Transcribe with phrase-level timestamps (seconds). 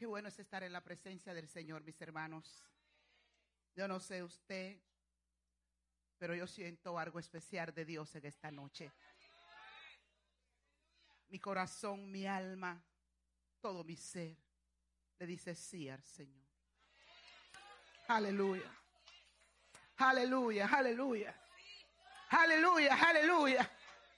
[0.00, 2.64] Qué bueno es estar en la presencia del Señor, mis hermanos.
[3.76, 4.80] Yo no sé usted,
[6.16, 8.90] pero yo siento algo especial de Dios en esta noche.
[11.28, 12.82] Mi corazón, mi alma,
[13.60, 14.38] todo mi ser
[15.18, 16.48] le dice sí al Señor.
[18.08, 18.74] Aleluya.
[19.98, 21.38] Aleluya, aleluya.
[22.30, 23.70] Aleluya, aleluya.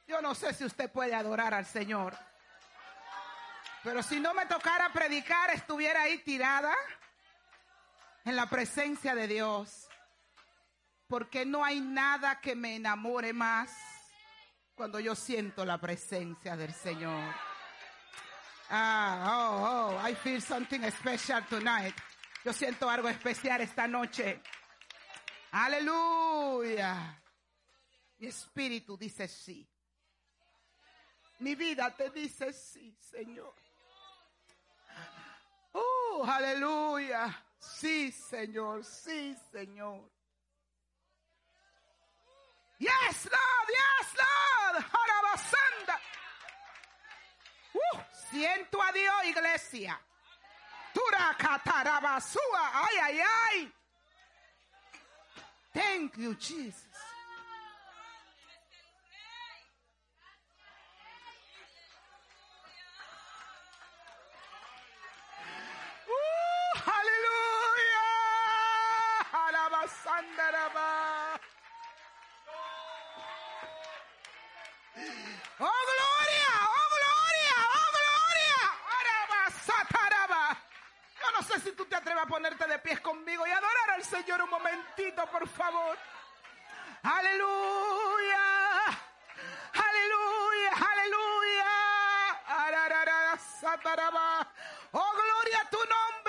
[0.06, 2.16] Yo no sé si usted puede adorar al Señor.
[3.82, 6.74] Pero si no me tocara predicar, estuviera ahí tirada
[8.24, 9.88] en la presencia de Dios.
[11.08, 13.70] Porque no hay nada que me enamore más
[14.74, 17.34] cuando yo siento la presencia del Señor.
[18.70, 21.94] Ah, oh, oh, I feel something special tonight.
[22.44, 24.40] Yo siento algo especial esta noche.
[25.50, 27.20] Aleluya.
[28.18, 29.68] Mi espíritu dice sí.
[31.40, 33.61] Mi vida te dice sí, Señor.
[36.14, 37.34] Oh, aleluya.
[37.58, 38.84] Sí, Señor.
[38.84, 40.00] Sí, Señor.
[42.78, 43.68] Yes, Lord.
[43.68, 44.84] Yes, Lord.
[44.92, 46.00] Harabasanda.
[47.74, 47.98] Uh,
[48.30, 49.98] siento a Dios, iglesia.
[50.92, 52.70] Turacatarabasúa.
[52.74, 53.72] Ay, ay, ay.
[55.72, 56.91] Thank you, Jesus.
[70.04, 71.38] Alabasandaraba.
[75.60, 78.60] Oh, gloria, oh, gloria, oh, gloria.
[78.98, 80.56] Arabasataraba.
[81.20, 84.04] Yo no sé si tú te atreves a ponerte de pies conmigo y adorar al
[84.04, 85.96] Señor un momentito, por favor.
[87.02, 88.84] Aleluya.
[89.72, 91.72] Aleluya, aleluya.
[92.48, 94.46] Ararara, sataraba.
[94.92, 96.21] Oh, gloria a tu nombre,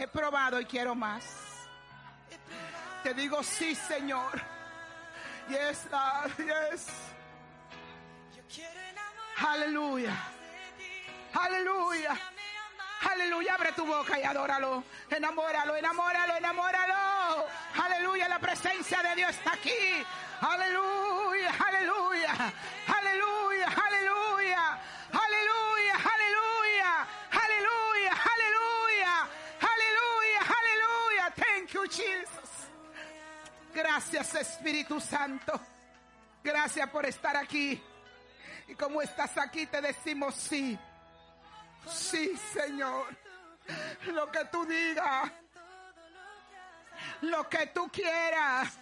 [0.00, 1.24] He probado y quiero más.
[3.02, 4.40] Te digo sí, Señor.
[5.46, 6.86] Yes, Lord, yes.
[9.36, 10.16] Aleluya.
[11.34, 12.18] Aleluya.
[13.10, 14.84] Aleluya, abre tu boca y adóralo.
[15.10, 17.46] Enamóralo, enamóralo, enamóralo.
[17.84, 20.02] Aleluya, la presencia de Dios está aquí.
[20.40, 22.32] Aleluya, aleluya.
[22.86, 22.99] Aleluya,
[33.74, 35.60] Gracias, Espíritu Santo.
[36.42, 37.80] Gracias por estar aquí.
[38.68, 40.78] Y como estás aquí, te decimos sí.
[41.86, 43.16] Sí, Señor.
[44.06, 45.30] Lo que tú digas,
[47.22, 48.72] lo que tú quieras,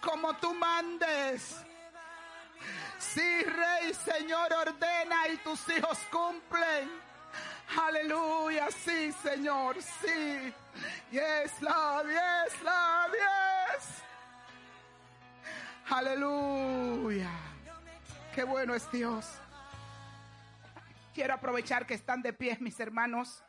[0.00, 1.56] como tú mandes.
[2.98, 7.03] Sí, Rey, Señor, ordena y tus hijos cumplen.
[7.68, 10.52] Aleluya, sí, Señor, sí.
[11.10, 14.02] Yes, Lord, yes, Lord, yes.
[15.88, 17.30] Aleluya.
[18.34, 19.26] Qué bueno es Dios.
[21.14, 23.42] Quiero aprovechar que están de pie, mis hermanos,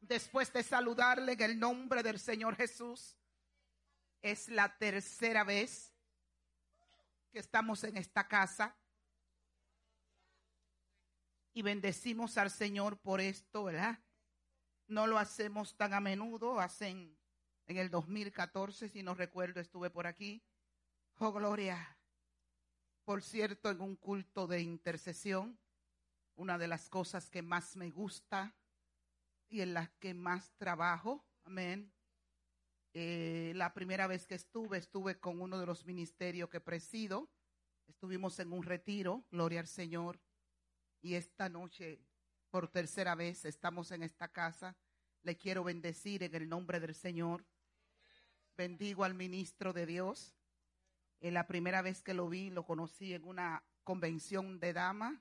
[0.00, 3.16] después de saludarle en el nombre del Señor Jesús.
[4.22, 5.94] Es la tercera vez
[7.30, 8.76] que estamos en esta casa
[11.58, 13.98] y bendecimos al Señor por esto, ¿verdad?
[14.86, 17.18] No lo hacemos tan a menudo, hacen
[17.66, 20.40] en el 2014, si no recuerdo, estuve por aquí.
[21.16, 21.98] Oh, gloria.
[23.04, 25.58] Por cierto, en un culto de intercesión,
[26.36, 28.54] una de las cosas que más me gusta
[29.48, 31.92] y en las que más trabajo, amén.
[32.94, 37.28] Eh, la primera vez que estuve, estuve con uno de los ministerios que presido.
[37.88, 40.20] Estuvimos en un retiro, gloria al Señor.
[41.00, 42.00] Y esta noche,
[42.50, 44.76] por tercera vez, estamos en esta casa.
[45.22, 47.44] Le quiero bendecir en el nombre del Señor.
[48.56, 50.34] Bendigo al ministro de Dios.
[51.20, 55.14] Eh, la primera vez que lo vi, lo conocí en una convención de damas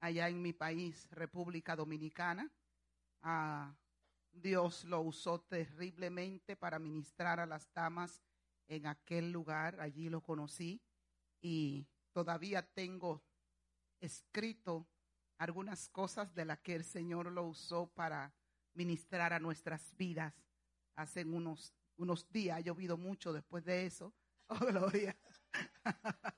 [0.00, 2.50] allá en mi país, República Dominicana.
[3.22, 3.74] Ah,
[4.30, 8.20] Dios lo usó terriblemente para ministrar a las damas
[8.68, 10.82] en aquel lugar, allí lo conocí
[11.40, 13.22] y todavía tengo
[14.00, 14.86] escrito
[15.44, 18.34] algunas cosas de las que el Señor lo usó para
[18.74, 20.34] ministrar a nuestras vidas.
[20.96, 24.12] Hace unos, unos días ha llovido mucho después de eso.
[24.46, 25.16] Oh, gloria.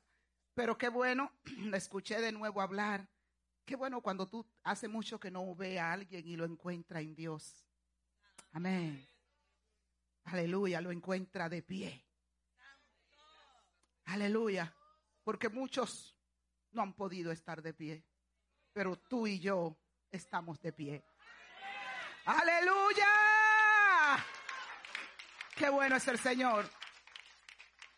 [0.54, 3.08] Pero qué bueno, le escuché de nuevo hablar.
[3.64, 7.16] Qué bueno cuando tú hace mucho que no ve a alguien y lo encuentra en
[7.16, 7.66] Dios.
[8.52, 9.04] Amén.
[10.22, 12.06] Aleluya, lo encuentra de pie.
[14.04, 14.72] Aleluya.
[15.24, 16.16] Porque muchos
[16.70, 18.04] no han podido estar de pie.
[18.76, 19.74] Pero tú y yo
[20.10, 21.02] estamos de pie.
[22.26, 23.06] Aleluya.
[25.56, 26.68] Qué bueno es el Señor.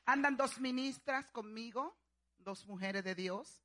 [0.07, 1.99] Andan dos ministras conmigo,
[2.39, 3.61] dos mujeres de Dios.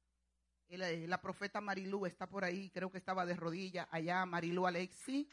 [0.67, 5.29] Y La, profeta Marilú está por ahí, creo que estaba de rodilla allá, Marilú Alexi.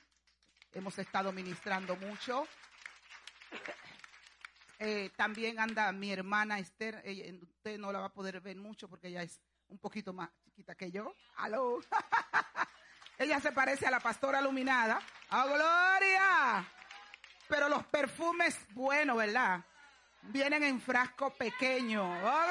[0.73, 2.47] Hemos estado ministrando mucho.
[4.81, 7.03] Eh, también anda mi hermana Esther.
[7.41, 10.75] Usted no la va a poder ver mucho porque ella es un poquito más chiquita
[10.75, 11.15] que yo.
[11.37, 11.81] Aló.
[13.19, 15.01] ella se parece a la pastora iluminada.
[15.31, 16.69] ¡A gloria!
[17.49, 19.65] Pero los perfumes, bueno, ¿verdad?
[20.23, 22.03] Vienen en frasco pequeño.
[22.03, 22.45] ¡Oh,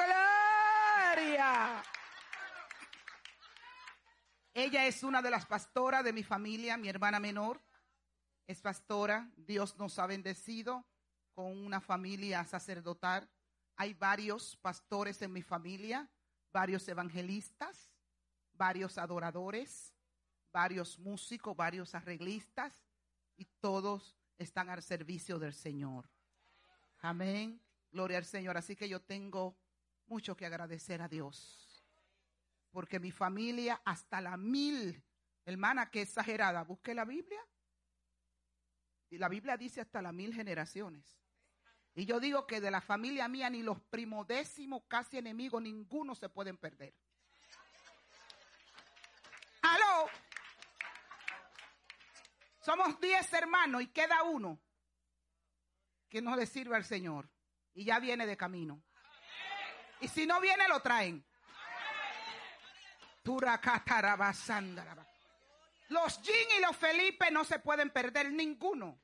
[1.14, 1.82] gloria!
[4.52, 7.62] Ella es una de las pastoras de mi familia, mi hermana menor.
[8.46, 9.30] Es pastora.
[9.36, 10.84] Dios nos ha bendecido
[11.32, 13.30] con una familia sacerdotal.
[13.76, 16.10] Hay varios pastores en mi familia,
[16.52, 17.90] varios evangelistas,
[18.54, 19.94] varios adoradores,
[20.52, 22.84] varios músicos, varios arreglistas
[23.36, 26.08] y todos están al servicio del Señor.
[26.98, 27.60] Amén.
[27.90, 28.56] Gloria al Señor.
[28.56, 29.56] Así que yo tengo
[30.06, 31.84] mucho que agradecer a Dios.
[32.70, 35.02] Porque mi familia hasta la mil,
[35.44, 37.40] hermana, que exagerada, busque la Biblia.
[39.08, 41.20] Y la Biblia dice hasta las mil generaciones.
[41.94, 46.28] Y yo digo que de la familia mía ni los primodécimos casi enemigos, ninguno se
[46.28, 46.94] pueden perder.
[49.62, 50.08] Aló.
[52.60, 54.60] Somos diez hermanos y queda uno
[56.08, 57.28] que no le sirve al Señor.
[57.72, 58.82] Y ya viene de camino.
[60.00, 61.24] Y si no viene, lo traen.
[65.88, 69.00] Los Jin y los Felipe no se pueden perder ninguno.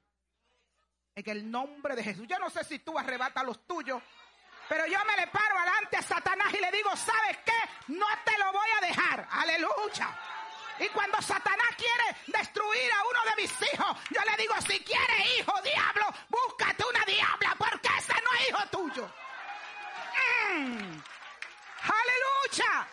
[1.16, 2.26] En el nombre de Jesús.
[2.28, 4.02] Yo no sé si tú arrebatas los tuyos,
[4.68, 7.92] pero yo me le paro adelante a Satanás y le digo, ¿sabes qué?
[7.94, 9.26] No te lo voy a dejar.
[9.30, 10.14] Aleluya.
[10.78, 15.38] Y cuando Satanás quiere destruir a uno de mis hijos, yo le digo, si quieres
[15.38, 19.10] hijo, diablo, búscate una diabla, porque ese no es hijo tuyo.
[20.52, 21.00] Mm.
[21.80, 22.88] Aleluya.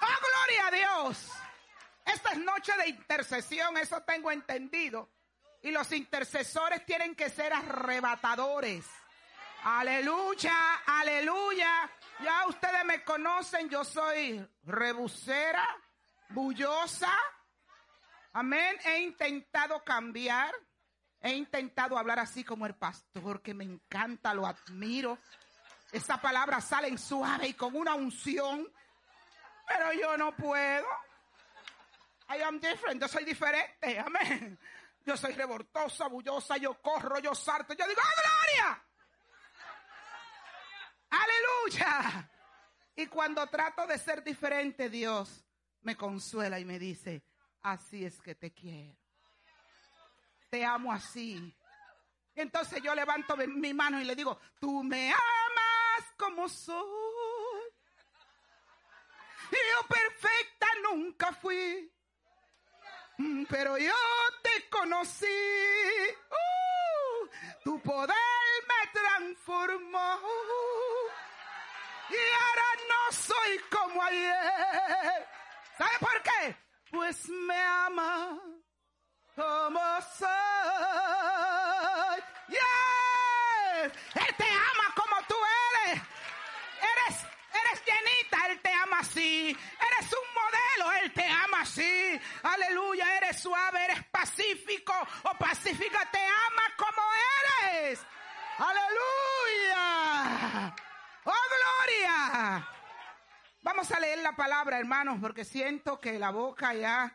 [0.00, 1.30] Oh, gloria a Dios.
[2.04, 5.08] Esta es noche de intercesión, eso tengo entendido.
[5.62, 8.84] Y los intercesores tienen que ser arrebatadores.
[9.64, 11.90] Aleluya, aleluya.
[12.22, 15.66] Ya ustedes me conocen, yo soy rebusera,
[16.30, 17.12] bullosa.
[18.32, 18.76] Amén.
[18.84, 20.54] He intentado cambiar.
[21.20, 25.18] He intentado hablar así como el pastor, que me encanta, lo admiro.
[25.90, 28.70] Esa palabra sale suave y con una unción.
[29.66, 30.86] Pero yo no puedo.
[32.30, 33.00] I am different.
[33.00, 33.98] Yo soy diferente.
[33.98, 34.58] Amén.
[35.08, 37.72] Yo soy revoltosa, bullosa, yo corro, yo salto.
[37.72, 38.84] Yo digo, ¡ah, gloria!
[41.08, 42.30] Aleluya.
[42.94, 45.46] Y cuando trato de ser diferente, Dios
[45.80, 47.24] me consuela y me dice,
[47.62, 48.98] así es que te quiero.
[50.50, 51.56] Te amo así.
[52.34, 56.84] Entonces yo levanto mi mano y le digo, tú me amas como soy.
[59.52, 61.90] Yo perfecta nunca fui.
[63.18, 63.94] Mm, Pero yo
[64.42, 65.26] te conocí.
[66.30, 67.28] Uh,
[67.64, 68.16] tu poder
[68.68, 70.20] me transformó.
[72.10, 75.28] Y ahora no soy como ayer.
[75.76, 76.56] ¿Sabe por qué?
[76.90, 78.38] Pues me ama
[79.36, 79.80] como
[80.16, 80.28] soy.
[82.48, 83.92] Yes.
[84.14, 85.34] Él te ama como tú
[85.84, 86.02] eres.
[86.92, 89.50] Eres, eres llenita, Él te ama así.
[89.50, 92.20] Eres un modelo, Él te ama así.
[92.42, 94.92] Aleluya, eres suave, eres pacífico
[95.24, 97.02] o pacífica, te ama como
[97.74, 98.00] eres.
[98.58, 99.84] Aleluya.
[101.24, 102.68] Oh, gloria.
[103.62, 107.12] Vamos a leer la palabra, hermanos, porque siento que la boca ya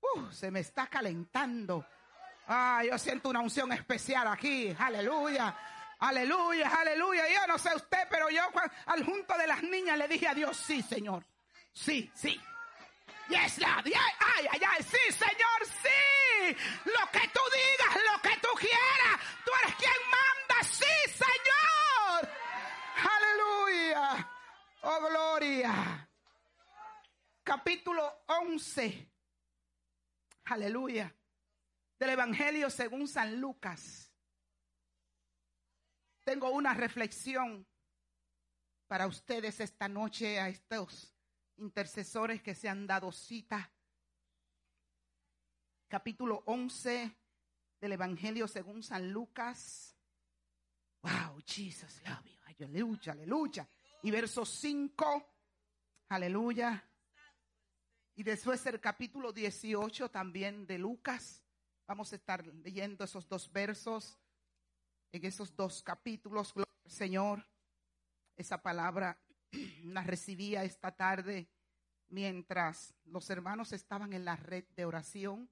[0.00, 1.86] uh, se me está calentando.
[2.46, 4.74] Ah, yo siento una unción especial aquí.
[4.78, 5.56] Aleluya.
[6.00, 7.24] Aleluya, aleluya.
[7.32, 8.42] Yo no sé usted, pero yo
[8.86, 11.24] al junto de las niñas le dije a Dios, sí, Señor.
[11.72, 12.38] Sí, sí.
[13.28, 13.86] Yes, Lord.
[13.86, 14.00] Yeah.
[14.36, 14.82] Ay, ay, ay.
[14.82, 16.56] Sí, Señor, sí.
[16.84, 19.20] Lo que tú digas, lo que tú quieras.
[19.44, 20.62] Tú eres quien manda.
[20.62, 22.28] Sí, Señor.
[23.16, 24.30] Aleluya.
[24.82, 26.08] Oh, gloria.
[27.42, 29.10] Capítulo 11.
[30.46, 31.14] Aleluya.
[31.98, 34.10] Del Evangelio según San Lucas.
[36.24, 37.66] Tengo una reflexión
[38.86, 41.13] para ustedes esta noche a estos
[41.58, 43.70] intercesores que se han dado cita.
[45.88, 47.16] Capítulo 11
[47.80, 49.96] del Evangelio según San Lucas.
[51.02, 52.34] Wow, Jesus, love you.
[52.46, 53.68] Aleluya, aleluya.
[54.02, 55.34] Y verso 5.
[56.08, 56.88] Aleluya.
[58.14, 61.42] Y después el capítulo 18 también de Lucas.
[61.86, 64.18] Vamos a estar leyendo esos dos versos
[65.12, 66.54] en esos dos capítulos.
[66.86, 67.46] Señor.
[68.36, 69.16] Esa palabra
[69.84, 71.48] la recibía esta tarde
[72.08, 75.50] mientras los hermanos estaban en la red de oración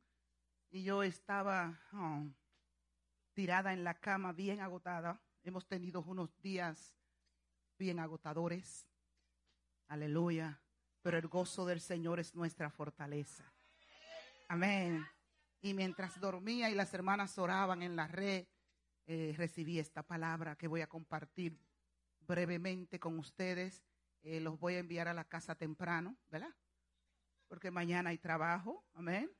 [0.71, 2.27] y yo estaba oh,
[3.35, 5.21] tirada en la cama bien agotada.
[5.43, 6.95] Hemos tenido unos días
[7.79, 8.89] bien agotadores.
[9.89, 10.61] Aleluya.
[11.03, 13.53] Pero el gozo del Señor es nuestra fortaleza.
[14.49, 15.05] Amén.
[15.61, 18.47] Y mientras dormía y las hermanas oraban en la red,
[19.07, 21.59] eh, recibí esta palabra que voy a compartir
[22.21, 23.83] brevemente con ustedes.
[24.23, 26.55] Eh, los voy a enviar a la casa temprano, ¿verdad?
[27.49, 28.87] Porque mañana hay trabajo.
[28.95, 29.31] Amén.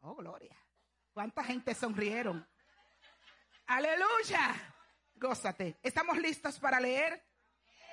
[0.00, 0.56] Oh, gloria.
[1.12, 2.46] ¿Cuánta gente sonrieron?
[3.66, 4.74] Aleluya.
[5.14, 5.78] Gózate.
[5.82, 7.22] ¿Estamos listos para leer?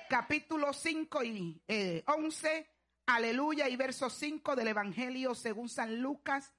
[0.08, 2.70] Capítulo 5 y eh, 11.
[3.06, 3.68] Aleluya.
[3.68, 6.54] Y verso 5 del Evangelio según San Lucas.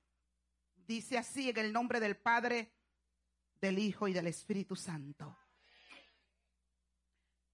[0.76, 2.74] Dice así en el nombre del Padre,
[3.60, 5.36] del Hijo y del Espíritu Santo.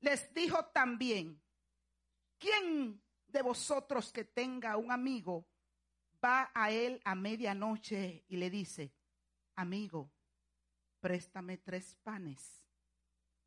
[0.02, 1.43] Les dijo también,
[2.44, 5.48] ¿quién de vosotros que tenga un amigo
[6.24, 8.94] va a él a medianoche y le dice,
[9.56, 10.12] amigo,
[11.00, 12.62] préstame tres panes,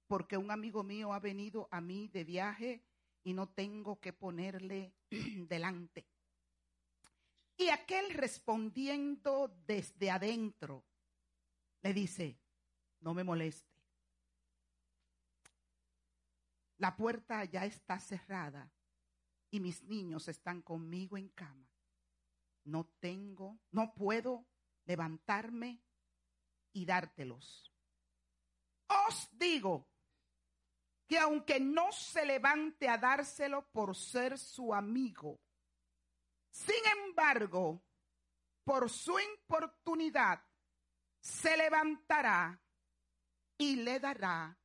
[0.07, 2.83] porque un amigo mío ha venido a mí de viaje
[3.23, 6.07] y no tengo que ponerle delante?
[7.59, 10.85] Y aquel respondiendo desde adentro,
[11.83, 12.39] le dice,
[13.01, 13.75] no me moleste.
[16.79, 18.71] La puerta ya está cerrada
[19.57, 21.67] y mis niños están conmigo en cama.
[22.65, 24.47] No tengo, no puedo
[24.85, 25.83] levantarme
[26.75, 27.73] y dártelos.
[29.09, 29.89] Os digo
[31.07, 35.41] que aunque no se levante a dárselo por ser su amigo,
[36.51, 37.83] sin embargo,
[38.63, 40.45] por su importunidad,
[41.19, 42.61] se levantará
[43.57, 44.59] y le dará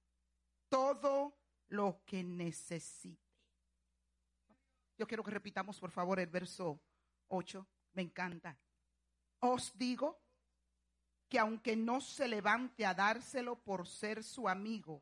[0.68, 1.38] todo
[1.70, 3.21] lo que necesite.
[5.02, 6.80] Yo quiero que repitamos, por favor, el verso
[7.30, 7.68] 8.
[7.94, 8.56] Me encanta.
[9.40, 10.22] Os digo
[11.28, 15.02] que aunque no se levante a dárselo por ser su amigo,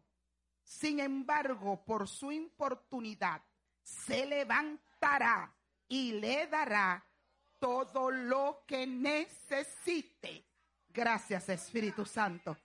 [0.63, 3.43] sin embargo, por su importunidad,
[3.81, 5.53] se levantará
[5.89, 7.05] y le dará
[7.59, 10.45] todo lo que necesite.
[10.87, 12.55] Gracias, Espíritu Santo.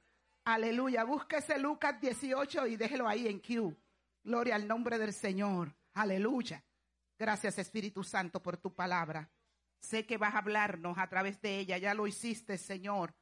[0.44, 1.02] Aleluya.
[1.02, 3.76] Búsquese Lucas 18 y déjelo ahí en Q.
[4.22, 5.74] Gloria al nombre del Señor.
[5.94, 6.62] Aleluya.
[7.24, 9.30] Gracias, Espíritu Santo, por tu palabra.
[9.80, 11.78] Sé que vas a hablarnos a través de ella.
[11.78, 13.14] Ya lo hiciste, Señor.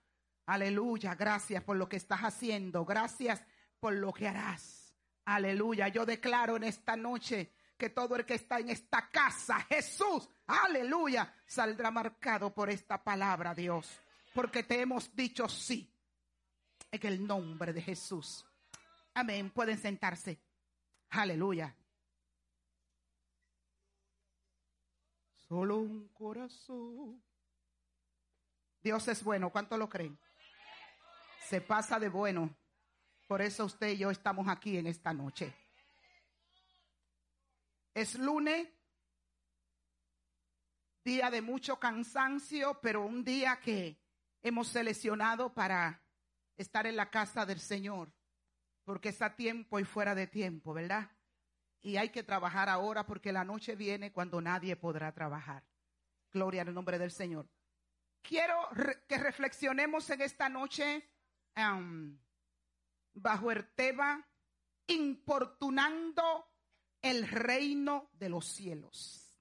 [0.46, 1.14] Aleluya.
[1.14, 2.84] Gracias por lo que estás haciendo.
[2.84, 3.40] Gracias
[3.78, 4.92] por lo que harás.
[5.24, 5.86] Aleluya.
[5.86, 11.32] Yo declaro en esta noche que todo el que está en esta casa, Jesús, aleluya,
[11.46, 13.88] saldrá marcado por esta palabra, Dios.
[14.34, 15.94] Porque te hemos dicho sí.
[16.90, 18.44] En el nombre de Jesús.
[19.14, 19.50] Amén.
[19.50, 20.42] Pueden sentarse.
[21.10, 21.76] Aleluya.
[25.52, 27.22] Solo un corazón.
[28.82, 29.50] Dios es bueno.
[29.50, 30.18] ¿Cuánto lo creen?
[31.46, 32.56] Se pasa de bueno.
[33.28, 35.54] Por eso usted y yo estamos aquí en esta noche.
[37.92, 38.66] Es lunes,
[41.04, 44.00] día de mucho cansancio, pero un día que
[44.40, 46.02] hemos seleccionado para
[46.56, 48.10] estar en la casa del Señor,
[48.84, 51.10] porque está tiempo y fuera de tiempo, ¿verdad?
[51.82, 55.64] Y hay que trabajar ahora porque la noche viene cuando nadie podrá trabajar.
[56.32, 57.48] Gloria al nombre del Señor.
[58.22, 58.56] Quiero
[59.08, 61.10] que reflexionemos en esta noche
[61.56, 62.16] um,
[63.14, 64.24] bajo el tema
[64.86, 66.48] importunando
[67.02, 69.40] el reino de los cielos.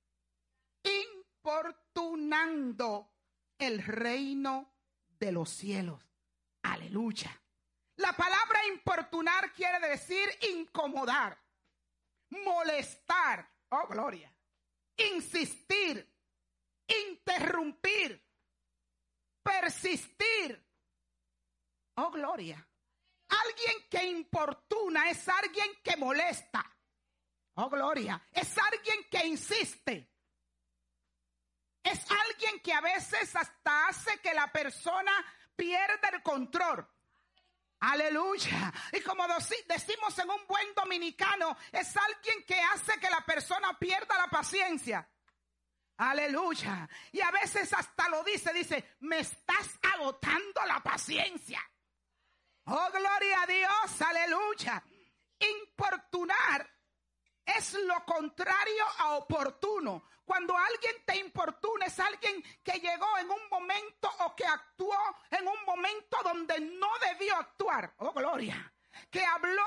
[1.44, 3.12] Importunando
[3.60, 4.74] el reino
[5.20, 6.04] de los cielos.
[6.64, 7.40] Aleluya.
[7.98, 11.38] La palabra importunar quiere decir incomodar,
[12.32, 14.34] molestar, oh gloria,
[14.98, 16.08] insistir,
[16.88, 18.22] interrumpir,
[19.44, 20.66] persistir,
[21.96, 22.68] oh gloria.
[23.32, 26.70] Alguien que importuna es alguien que molesta.
[27.56, 28.22] Oh, gloria.
[28.32, 30.10] Es alguien que insiste.
[31.84, 35.12] Es alguien que a veces hasta hace que la persona
[35.56, 36.88] pierda el control.
[37.82, 38.72] Aleluya.
[38.94, 39.26] Y como
[39.68, 45.08] decimos en un buen dominicano, es alguien que hace que la persona pierda la paciencia.
[45.98, 46.88] Aleluya.
[47.12, 51.60] Y a veces hasta lo dice, dice, me estás agotando la paciencia.
[52.66, 54.84] Oh, gloria a Dios, aleluya.
[55.40, 56.70] Importunar
[57.44, 60.08] es lo contrario a oportuno.
[60.32, 64.96] Cuando alguien te importuna es alguien que llegó en un momento o que actuó
[65.30, 67.94] en un momento donde no debió actuar.
[67.98, 68.74] Oh, gloria.
[69.10, 69.66] Que habló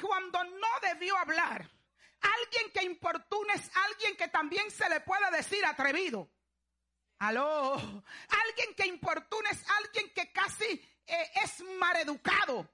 [0.00, 1.68] cuando no debió hablar.
[2.20, 6.30] Alguien que importuna es alguien que también se le puede decir atrevido.
[7.18, 7.72] Aló.
[7.74, 12.70] Alguien que importuna es alguien que casi eh, es maleducado.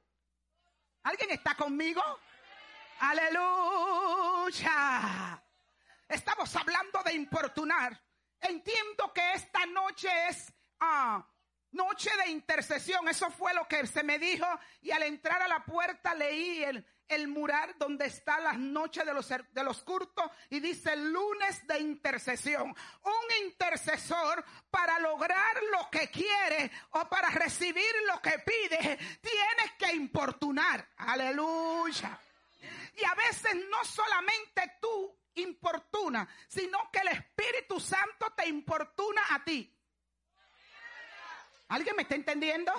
[1.02, 2.02] ¿Alguien está conmigo?
[3.00, 4.62] Aleluya.
[6.12, 7.98] Estamos hablando de importunar.
[8.38, 11.26] Entiendo que esta noche es ah,
[11.70, 13.08] noche de intercesión.
[13.08, 14.44] Eso fue lo que se me dijo.
[14.82, 19.26] Y al entrar a la puerta leí el, mural donde está las noches de los,
[19.28, 19.84] de los
[20.50, 22.68] y dice lunes de intercesión.
[22.68, 29.94] Un intercesor para lograr lo que quiere o para recibir lo que pide, tienes que
[29.94, 30.86] importunar.
[30.98, 32.18] Aleluya.
[32.96, 39.44] Y a veces no solamente tú importuna, sino que el Espíritu Santo te importuna a
[39.44, 39.72] ti.
[41.68, 42.72] ¿Alguien me está entendiendo?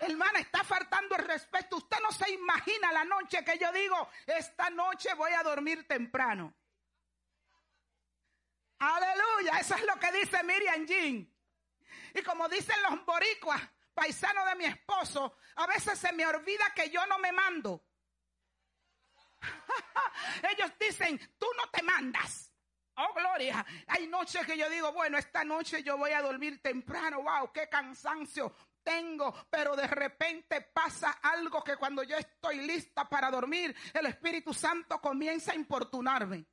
[0.00, 1.76] Hermana, está faltando el respeto.
[1.76, 6.54] Usted no se imagina la noche que yo digo, esta noche voy a dormir temprano.
[8.80, 11.32] Aleluya, eso es lo que dice Miriam Jean.
[12.14, 13.62] Y como dicen los boricuas,
[13.94, 17.84] paisanos de mi esposo, a veces se me olvida que yo no me mando.
[20.50, 21.20] Ellos dicen,
[21.82, 22.52] tú no te mandas.
[22.96, 23.64] Oh, gloria.
[23.88, 27.22] Hay noches que yo digo, bueno, esta noche yo voy a dormir temprano.
[27.22, 29.34] Wow, qué cansancio tengo.
[29.50, 35.00] Pero de repente pasa algo que cuando yo estoy lista para dormir, el Espíritu Santo
[35.00, 36.44] comienza a importunarme.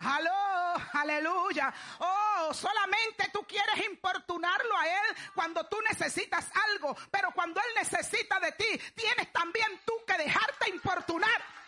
[0.00, 1.72] Aló, aleluya.
[2.00, 6.96] Oh, solamente tú quieres importunarlo a Él cuando tú necesitas algo.
[7.12, 11.61] Pero cuando Él necesita de ti, tienes también tú que dejarte importunar.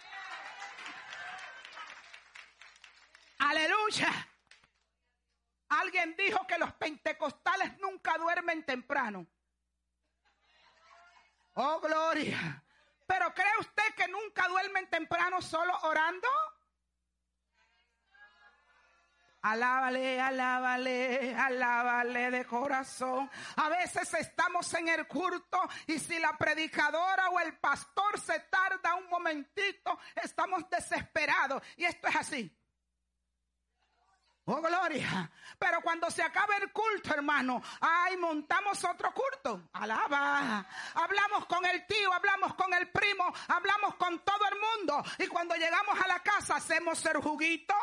[3.38, 4.28] Aleluya.
[5.68, 9.26] Alguien dijo que los pentecostales nunca duermen temprano.
[11.54, 12.62] Oh, gloria.
[13.06, 16.28] Pero ¿cree usted que nunca duermen temprano solo orando?
[19.42, 23.30] Alábale, alábale, alábale de corazón.
[23.56, 28.94] A veces estamos en el culto y si la predicadora o el pastor se tarda
[28.94, 31.62] un momentito, estamos desesperados.
[31.76, 32.56] Y esto es así.
[34.46, 35.30] Oh, gloria.
[35.58, 39.68] Pero cuando se acaba el culto, hermano, ay, montamos otro culto.
[39.72, 40.66] Alaba.
[40.94, 45.02] Hablamos con el tío, hablamos con el primo, hablamos con todo el mundo.
[45.18, 47.74] Y cuando llegamos a la casa, hacemos el juguito.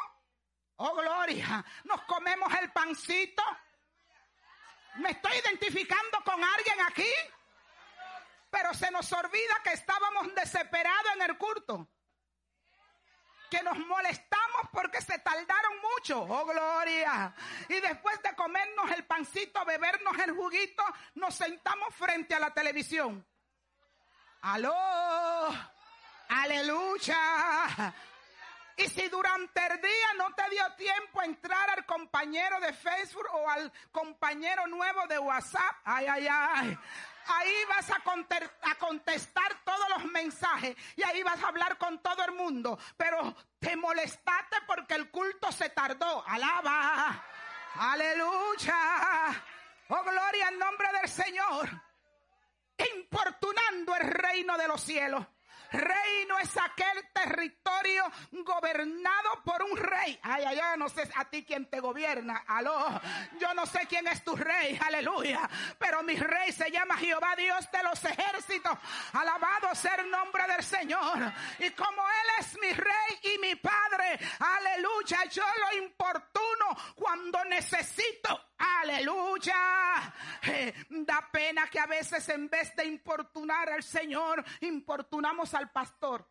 [0.76, 1.66] Oh, gloria.
[1.86, 3.44] Nos comemos el pancito.
[4.98, 7.12] ¿Me estoy identificando con alguien aquí?
[8.52, 11.88] Pero se nos olvida que estábamos desesperados en el culto
[13.52, 16.22] que nos molestamos porque se tardaron mucho.
[16.22, 17.36] Oh, gloria.
[17.68, 20.84] Y después de comernos el pancito, bebernos el juguito,
[21.16, 23.24] nos sentamos frente a la televisión.
[24.44, 25.50] Aló.
[26.30, 27.94] Aleluya.
[28.78, 33.28] Y si durante el día no te dio tiempo a entrar al compañero de Facebook
[33.34, 36.80] o al compañero nuevo de WhatsApp, ay, ay, ay.
[37.28, 42.34] Ahí vas a, contestar todos los mensajes y ahí vas a hablar con todo el
[42.34, 42.78] mundo.
[42.98, 46.24] Pero te molestaste porque el culto se tardó.
[46.28, 47.24] Alaba.
[47.76, 49.44] Aleluya.
[49.90, 51.70] Oh, gloria en nombre del Señor.
[52.96, 55.26] Importunando el reino de los cielos.
[55.72, 60.20] Reino es aquel territorio gobernado por un rey.
[60.22, 62.44] Ay, ay, ay, no sé a ti quién te gobierna.
[62.48, 63.00] Aló,
[63.40, 64.78] yo no sé quién es tu rey.
[64.86, 65.50] Aleluya.
[65.80, 68.78] Pero mi rey se llama Jehová Dios de los ejércitos.
[69.14, 71.32] Alabado sea el nombre del Señor.
[71.60, 74.20] Y como Él es mi rey y mi padre.
[74.40, 75.26] Aleluya.
[75.30, 78.52] Yo lo importuno cuando necesito.
[78.58, 80.14] Aleluya.
[80.44, 86.28] Eh, da pena que a veces en vez de importunar al Señor, importunamos al pastor.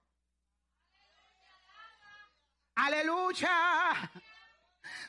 [2.74, 4.10] Aleluya.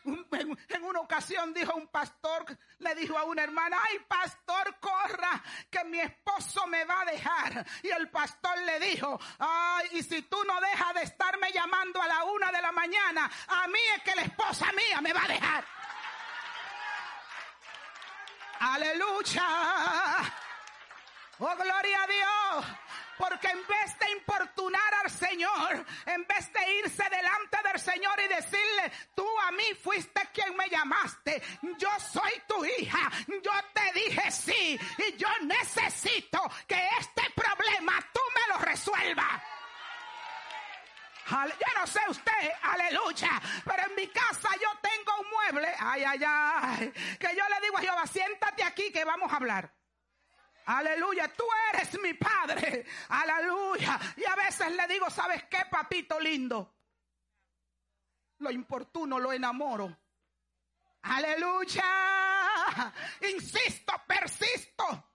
[0.03, 2.45] En una ocasión dijo un pastor,
[2.79, 7.65] le dijo a una hermana, ay pastor, corra, que mi esposo me va a dejar.
[7.83, 12.07] Y el pastor le dijo, ay, y si tú no dejas de estarme llamando a
[12.07, 15.27] la una de la mañana, a mí es que la esposa mía me va a
[15.27, 15.65] dejar.
[18.59, 19.43] Aleluya.
[21.39, 22.65] Oh, gloria a Dios.
[23.17, 28.27] Porque en vez de importunar al Señor, en vez de irse delante del Señor y
[28.27, 31.41] decirle, tú a mí fuiste quien me llamaste,
[31.77, 38.21] yo soy tu hija, yo te dije sí, y yo necesito que este problema tú
[38.35, 39.41] me lo resuelvas.
[41.29, 46.19] Yo no sé usted, aleluya, pero en mi casa yo tengo un mueble, ay, ay,
[46.25, 49.80] ay, que yo le digo a Jehová, siéntate aquí que vamos a hablar.
[50.65, 51.43] Aleluya, tú
[51.73, 52.85] eres mi padre.
[53.09, 53.99] Aleluya.
[54.17, 56.75] Y a veces le digo, ¿sabes qué, papito lindo?
[58.39, 59.97] Lo importuno, lo enamoro.
[61.03, 62.93] Aleluya.
[63.21, 65.10] Insisto, persisto.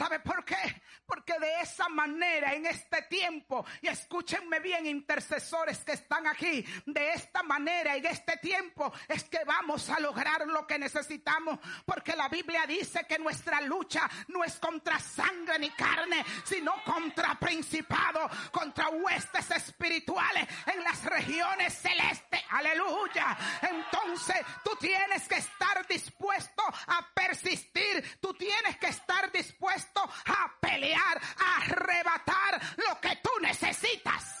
[0.00, 0.82] ¿Sabe por qué?
[1.04, 7.12] Porque de esa manera en este tiempo, y escúchenme bien intercesores que están aquí, de
[7.12, 12.30] esta manera en este tiempo es que vamos a lograr lo que necesitamos, porque la
[12.30, 18.88] Biblia dice que nuestra lucha no es contra sangre ni carne, sino contra principados, contra
[18.88, 22.40] huestes espirituales en las regiones celestes.
[22.48, 23.36] Aleluya.
[23.60, 31.20] Entonces tú tienes que estar dispuesto a persistir, tú tienes que estar dispuesto a pelear,
[31.38, 34.40] a arrebatar lo que tú necesitas.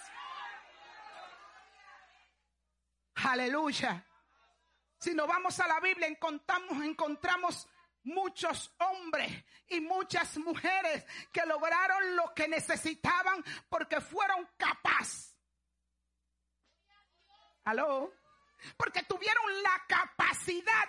[3.14, 4.04] Aleluya.
[4.98, 7.68] Si nos vamos a la Biblia, encontramos, encontramos
[8.04, 15.36] muchos hombres y muchas mujeres que lograron lo que necesitaban porque fueron capaces.
[17.64, 18.12] Aló.
[18.76, 20.88] Porque tuvieron la capacidad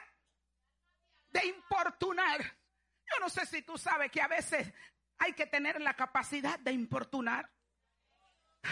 [1.30, 2.58] de importunar.
[3.14, 4.72] Yo no sé si tú sabes que a veces
[5.18, 7.50] hay que tener la capacidad de importunar.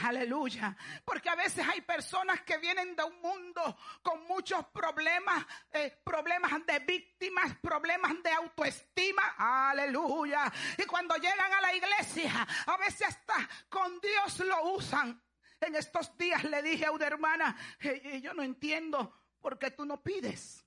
[0.04, 0.78] Aleluya.
[1.04, 6.66] Porque a veces hay personas que vienen de un mundo con muchos problemas, eh, problemas
[6.66, 9.36] de víctimas, problemas de autoestima.
[9.38, 10.52] Aleluya.
[10.78, 15.22] Y cuando llegan a la iglesia, a veces hasta con Dios lo usan.
[15.60, 19.72] En estos días le dije a una hermana, "Eh, eh, yo no entiendo por qué
[19.72, 20.64] tú no pides.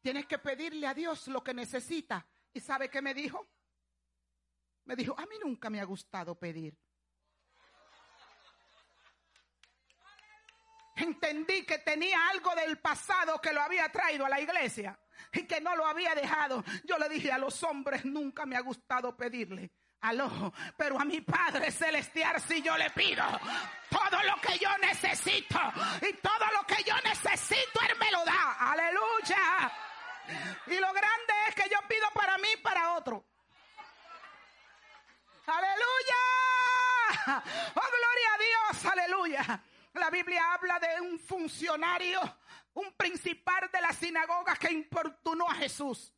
[0.00, 2.26] Tienes que pedirle a Dios lo que necesita.
[2.52, 3.48] ¿Y sabe qué me dijo?
[4.84, 6.76] Me dijo, a mí nunca me ha gustado pedir.
[10.96, 14.98] Entendí que tenía algo del pasado que lo había traído a la iglesia
[15.32, 16.62] y que no lo había dejado.
[16.84, 19.70] Yo le dije a los hombres, nunca me ha gustado pedirle.
[20.02, 23.22] Aló, pero a mi Padre Celestial si yo le pido
[23.90, 25.58] todo lo que yo necesito
[26.00, 28.72] y todo lo que yo necesito Él me lo da.
[28.72, 29.89] Aleluya.
[30.66, 33.24] Y lo grande es que yo pido para mí y para otro.
[35.46, 36.16] Aleluya.
[37.74, 38.84] Oh, gloria a Dios.
[38.86, 39.64] Aleluya.
[39.94, 42.20] La Biblia habla de un funcionario,
[42.74, 46.12] un principal de la sinagoga que importunó a Jesús.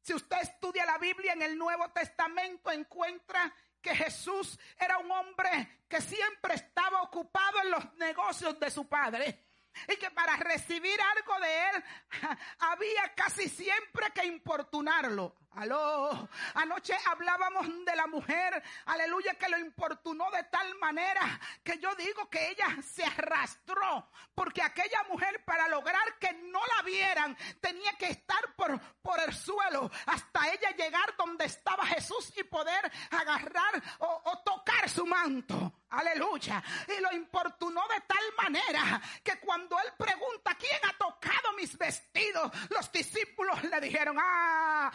[0.00, 5.84] Si usted estudia la Biblia en el Nuevo Testamento, encuentra que Jesús era un hombre
[5.88, 9.44] que siempre estaba ocupado en los negocios de su padre.
[9.88, 11.84] Y que para recibir algo de él
[12.60, 15.34] había casi siempre que importunarlo.
[15.56, 21.94] Aló, anoche hablábamos de la mujer, aleluya, que lo importunó de tal manera que yo
[21.94, 27.92] digo que ella se arrastró, porque aquella mujer para lograr que no la vieran tenía
[27.92, 33.80] que estar por, por el suelo hasta ella llegar donde estaba Jesús y poder agarrar
[33.98, 35.72] o, o tocar su manto.
[35.90, 36.62] Aleluya.
[36.88, 42.50] Y lo importunó de tal manera que cuando él pregunta quién ha tocado mis vestidos,
[42.70, 44.90] los discípulos le dijeron, ah,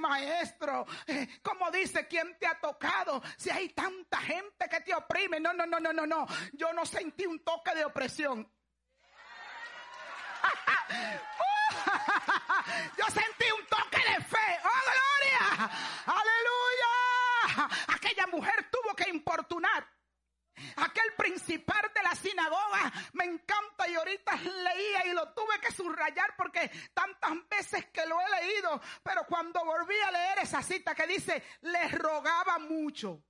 [0.00, 3.22] maestro, eh, ¿cómo dice quién te ha tocado?
[3.36, 5.38] Si hay tanta gente que te oprime.
[5.38, 6.26] No, no, no, no, no, no.
[6.54, 8.50] Yo no sentí un toque de opresión.
[12.98, 14.60] Yo sentí un toque de fe.
[14.64, 15.70] ¡Oh, gloria!
[16.06, 17.68] ¡Aleluya!
[17.94, 19.86] Aquella mujer tuvo que importunar.
[20.76, 26.34] Aquel principal de la sinagoga me encanta y ahorita leía y lo tuve que subrayar
[26.36, 31.06] porque tantas veces que lo he leído, pero cuando volví a leer esa cita que
[31.06, 33.22] dice, le rogaba mucho.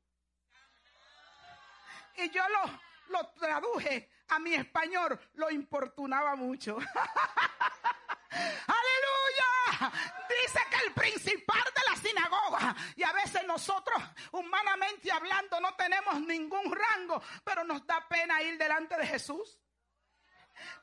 [2.16, 6.78] Y yo lo, lo traduje a mi español, lo importunaba mucho.
[8.30, 9.92] Aleluya.
[10.28, 12.76] Dice que el principal de la sinagoga.
[12.96, 18.58] Y a veces nosotros, humanamente hablando, no tenemos ningún rango, pero nos da pena ir
[18.58, 19.58] delante de Jesús.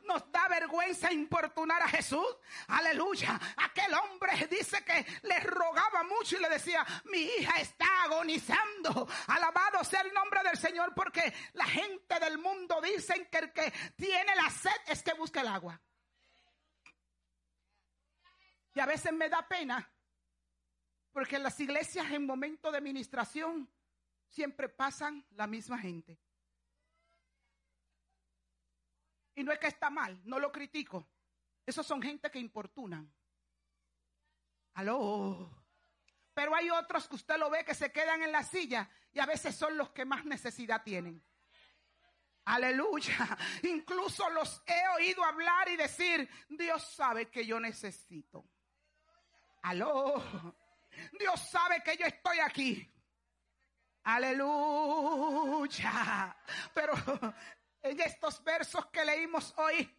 [0.04, 2.26] Nos da vergüenza importunar a Jesús.
[2.68, 3.40] Aleluya.
[3.58, 9.08] Aquel hombre dice que le rogaba mucho y le decía, mi hija está agonizando.
[9.28, 13.72] Alabado sea el nombre del Señor porque la gente del mundo dice que el que
[13.96, 15.80] tiene la sed es que busca el agua.
[18.78, 19.92] Y a veces me da pena
[21.12, 23.68] porque en las iglesias en momento de ministración
[24.28, 26.20] siempre pasan la misma gente.
[29.34, 31.10] Y no es que está mal, no lo critico.
[31.66, 33.12] Esos son gente que importunan.
[34.76, 35.50] Aló.
[36.36, 39.26] Pero hay otros que usted lo ve que se quedan en la silla y a
[39.26, 41.26] veces son los que más necesidad tienen.
[42.46, 43.36] Aleluya.
[43.64, 48.48] Incluso los he oído hablar y decir, Dios sabe que yo necesito.
[49.64, 50.56] Aló.
[51.20, 52.94] Dios sabe que yo estoy aquí.
[54.04, 55.16] Aleluya.
[56.74, 56.94] Pero
[57.82, 59.94] en estos versos que leímos hoy,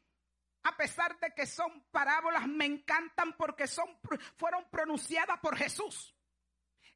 [0.62, 3.98] a pesar de que son parábolas, me encantan porque son,
[4.36, 6.14] fueron pronunciadas por Jesús.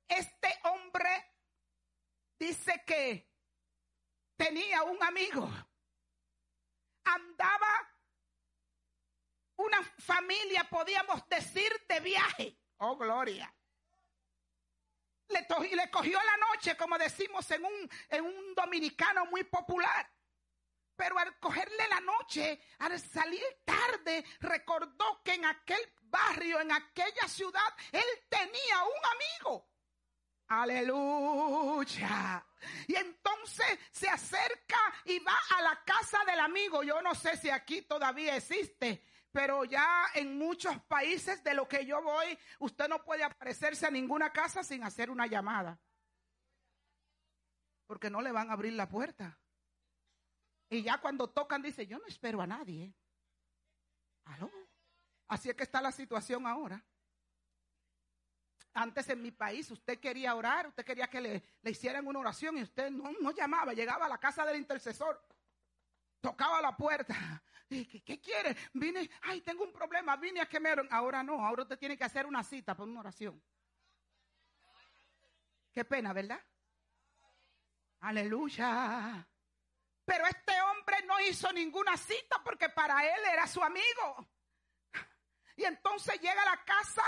[0.09, 1.33] Este hombre
[2.38, 3.31] dice que
[4.37, 5.51] tenía un amigo,
[7.05, 7.88] andaba
[9.62, 12.59] una familia, podíamos decir, de viaje.
[12.79, 13.53] Oh, gloria.
[15.29, 15.46] Le,
[15.77, 20.11] le cogió la noche, como decimos en un, en un dominicano muy popular.
[20.94, 27.27] Pero al cogerle la noche, al salir tarde, recordó que en aquel barrio, en aquella
[27.29, 29.68] ciudad, él tenía un amigo.
[30.48, 32.44] Aleluya.
[32.87, 36.83] Y entonces se acerca y va a la casa del amigo.
[36.83, 41.86] Yo no sé si aquí todavía existe, pero ya en muchos países de lo que
[41.86, 45.80] yo voy, usted no puede aparecerse a ninguna casa sin hacer una llamada.
[47.86, 49.38] Porque no le van a abrir la puerta.
[50.68, 52.94] Y ya cuando tocan dice, yo no espero a nadie.
[54.24, 54.50] ¿Aló?
[55.28, 56.84] Así es que está la situación ahora.
[58.74, 62.62] Antes en mi país usted quería orar, usted quería que le, hicieran una oración y
[62.62, 65.22] usted no, no, llamaba, llegaba a la casa del intercesor,
[66.22, 67.42] tocaba la puerta.
[67.68, 68.56] ¿Qué, qué quiere?
[68.74, 70.74] Vine, ay, tengo un problema, vine a que me...
[70.90, 73.42] Ahora no, ahora usted tiene que hacer una cita por una oración.
[75.72, 76.40] Qué pena, ¿verdad?
[78.00, 79.26] Aleluya.
[80.04, 84.28] Pero este hombre no hizo ninguna cita porque para él era su amigo.
[85.56, 87.02] Y entonces llega a la casa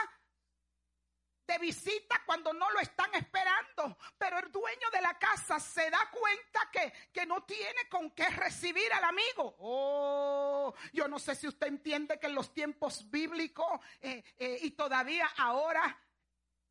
[1.46, 3.96] de visita cuando no lo están esperando.
[4.18, 8.28] Pero el dueño de la casa se da cuenta que, que, no tiene con qué
[8.30, 9.57] recibir al amigo.
[9.59, 14.70] Oh, yo no sé si usted entiende que en los tiempos bíblicos eh, eh, y
[14.72, 15.98] todavía ahora,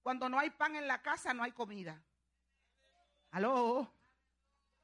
[0.02, 2.02] cuando no hay pan en la casa, no hay comida.
[3.32, 3.92] Aló.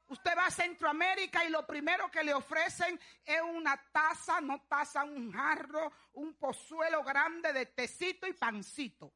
[0.07, 5.03] Usted va a Centroamérica y lo primero que le ofrecen es una taza, no taza,
[5.03, 9.13] un jarro, un pozuelo grande de tecito y pancito.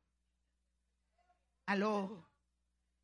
[1.66, 2.30] Aló.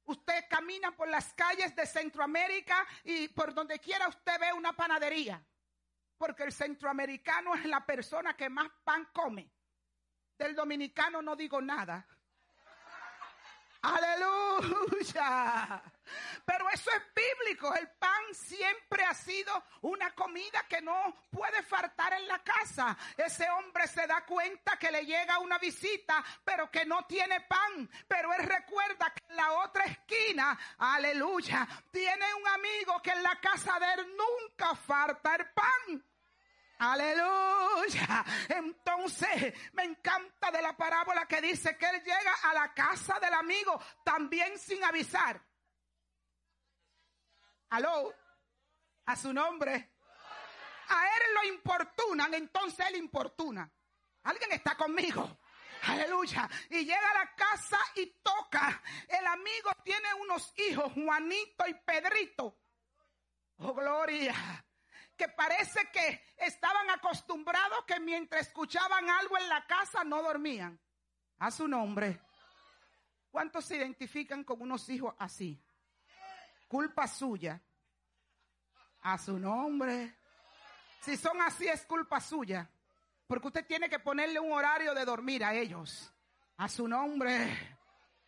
[0.06, 5.44] Usted camina por las calles de Centroamérica y por donde quiera usted ve una panadería.
[6.18, 9.52] Porque el centroamericano es la persona que más pan come.
[10.38, 12.08] Del dominicano no digo nada.
[13.82, 15.82] Aleluya.
[16.46, 17.74] Pero eso es bíblico.
[17.74, 22.98] El pan siempre ha sido una comida que no puede faltar en la casa.
[23.16, 27.90] Ese hombre se da cuenta que le llega una visita, pero que no tiene pan.
[28.08, 33.40] Pero él recuerda que en la otra esquina, aleluya, tiene un amigo que en la
[33.40, 36.04] casa de él nunca falta el pan.
[36.80, 38.26] Aleluya.
[38.48, 43.34] Entonces me encanta de la parábola que dice que él llega a la casa del
[43.34, 45.42] amigo también sin avisar.
[47.70, 48.14] Aló.
[49.06, 49.92] A su nombre.
[50.90, 53.70] A él lo importunan, entonces él importuna.
[54.24, 55.40] Alguien está conmigo.
[55.84, 56.50] Aleluya.
[56.70, 58.82] Y llega a la casa y toca.
[59.08, 62.58] El amigo tiene unos hijos, Juanito y Pedrito.
[63.58, 64.64] Oh, gloria
[65.20, 70.80] que parece que estaban acostumbrados que mientras escuchaban algo en la casa no dormían.
[71.40, 72.22] A su nombre.
[73.30, 75.62] ¿Cuántos se identifican con unos hijos así?
[76.70, 77.62] Culpa suya.
[79.02, 80.16] A su nombre.
[81.02, 82.70] Si son así es culpa suya.
[83.28, 86.14] Porque usted tiene que ponerle un horario de dormir a ellos.
[86.56, 87.78] A su nombre.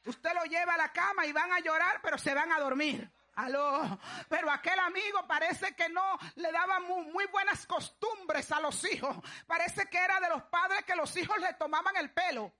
[0.06, 3.10] Usted lo lleva a la cama y van a llorar, pero se van a dormir.
[3.36, 4.00] Aló.
[4.28, 9.15] Pero aquel amigo parece que no le daba muy, buenas costumbres a los hijos.
[9.48, 12.52] Parece que era de los padres que los hijos le tomaban el pelo.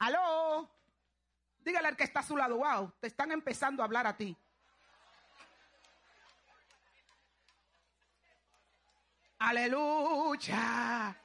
[0.00, 0.70] Aló.
[1.60, 4.36] Dígale al que está a su lado, wow, te están empezando a hablar a ti.
[9.38, 11.16] Aleluya.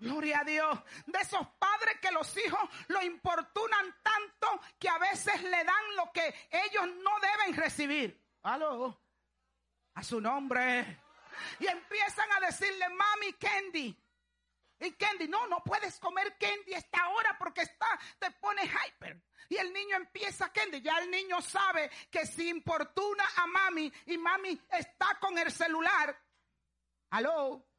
[0.00, 0.78] Gloria a Dios.
[1.06, 6.10] De esos padres que los hijos lo importunan tanto que a veces le dan lo
[6.10, 8.18] que ellos no deben recibir.
[8.42, 8.98] Aló.
[9.94, 11.02] A su nombre.
[11.58, 13.96] Y empiezan a decirle, mami candy.
[14.78, 17.86] Y candy, no, no puedes comer candy esta hora porque está,
[18.18, 19.22] te pone hyper.
[19.50, 20.80] Y el niño empieza candy.
[20.80, 26.18] Ya el niño sabe que si importuna a mami y mami está con el celular,
[27.10, 27.69] aló,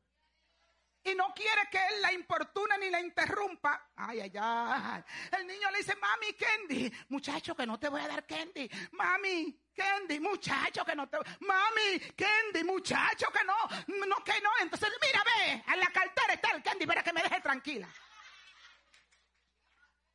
[1.04, 3.90] y no quiere que él la importune ni la interrumpa.
[3.96, 5.04] Ay, ay, ay.
[5.32, 6.92] El niño le dice, mami, candy.
[7.10, 8.70] Muchacho, que no te voy a dar candy.
[8.92, 10.20] Mami, candy.
[10.20, 11.18] Muchacho, que no te...
[11.40, 12.64] Mami, candy.
[12.64, 14.06] Muchacho, que no.
[14.06, 14.50] No, que no.
[14.62, 15.64] Entonces, mira, ve.
[15.74, 17.88] En la cartera está el candy para que me deje tranquila.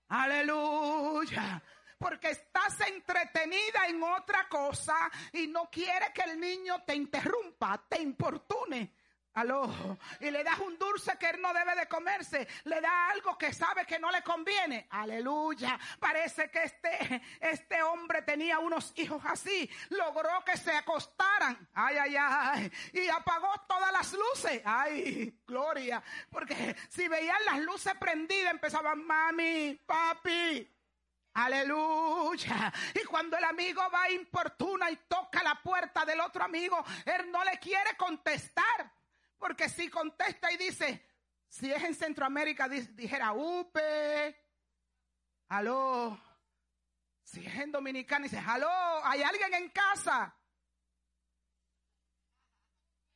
[0.09, 1.63] Aleluya.
[1.99, 8.01] Porque estás entretenida en otra cosa y no quiere que el niño te interrumpa, te
[8.01, 8.95] importune.
[9.37, 9.99] Aló.
[10.21, 12.49] Y le das un dulce que él no debe de comerse.
[12.65, 14.87] Le da algo que sabe que no le conviene.
[14.89, 15.79] Aleluya.
[16.01, 19.71] Parece que este, este hombre tenía unos hijos así.
[19.91, 21.69] Logró que se acostaran.
[21.75, 22.73] Ay, ay, ay.
[22.95, 24.63] Y apagó todas las luces.
[24.65, 26.03] Ay, gloria.
[26.31, 30.67] Porque si veían las luces prendidas, empezaban, mami, papi,
[31.35, 32.73] Aleluya.
[32.95, 37.45] Y cuando el amigo va importuna y toca la puerta del otro amigo, él no
[37.45, 38.91] le quiere contestar.
[39.57, 41.03] Porque si contesta y dice,
[41.49, 44.39] si es en Centroamérica, dijera, upe,
[45.49, 46.21] aló.
[47.23, 48.69] Si es en Dominicana, dice, aló,
[49.03, 50.37] hay alguien en casa.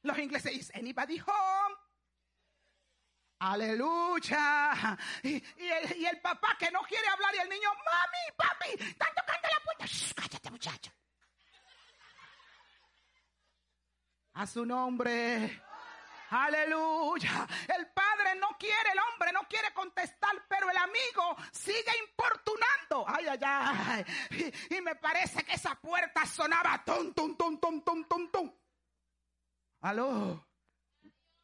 [0.01, 1.77] Los ingleses dicen, anybody home.
[3.41, 4.97] Aleluya.
[5.23, 5.43] Y,
[6.07, 9.85] el, papá que no quiere hablar y el niño, mami, papi, están tocando la puerta.
[10.17, 10.91] Cállate muchacho.
[14.33, 15.69] A su nombre.
[16.31, 17.47] Aleluya.
[17.77, 23.05] El padre no quiere, el hombre no quiere contestar, pero el amigo sigue importunando.
[23.09, 24.55] Ay, ay, ay.
[24.71, 28.53] Y, me parece que esa puerta sonaba tum, tum, tum, tum, tum, tum, tum.
[29.81, 30.47] Aló.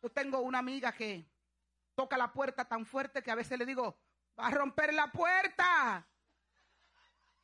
[0.02, 1.28] Yo tengo una amiga que
[1.96, 3.98] toca la puerta tan fuerte que a veces le digo,
[4.38, 6.06] va a romper la puerta.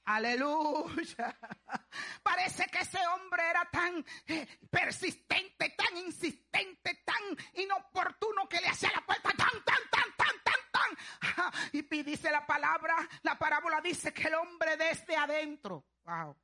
[0.04, 1.38] Aleluya.
[2.22, 7.22] Parece que ese hombre era tan eh, persistente, tan insistente, tan
[7.54, 11.52] inoportuno que le hacía la puerta tan, tan, tan, tan, tan, tan.
[11.72, 15.84] Y dice la palabra, la parábola dice que el hombre desde adentro.
[16.04, 16.36] Wow.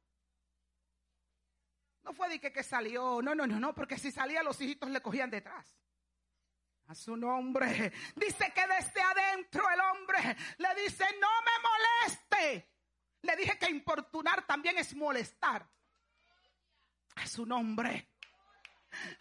[2.05, 4.89] No fue de que, que salió, no, no, no, no, porque si salía los hijitos
[4.89, 5.77] le cogían detrás.
[6.87, 7.93] A su nombre.
[8.17, 12.78] Dice que desde adentro el hombre le dice, no me moleste.
[13.23, 15.69] Le dije que importunar también es molestar.
[17.17, 18.11] A su nombre.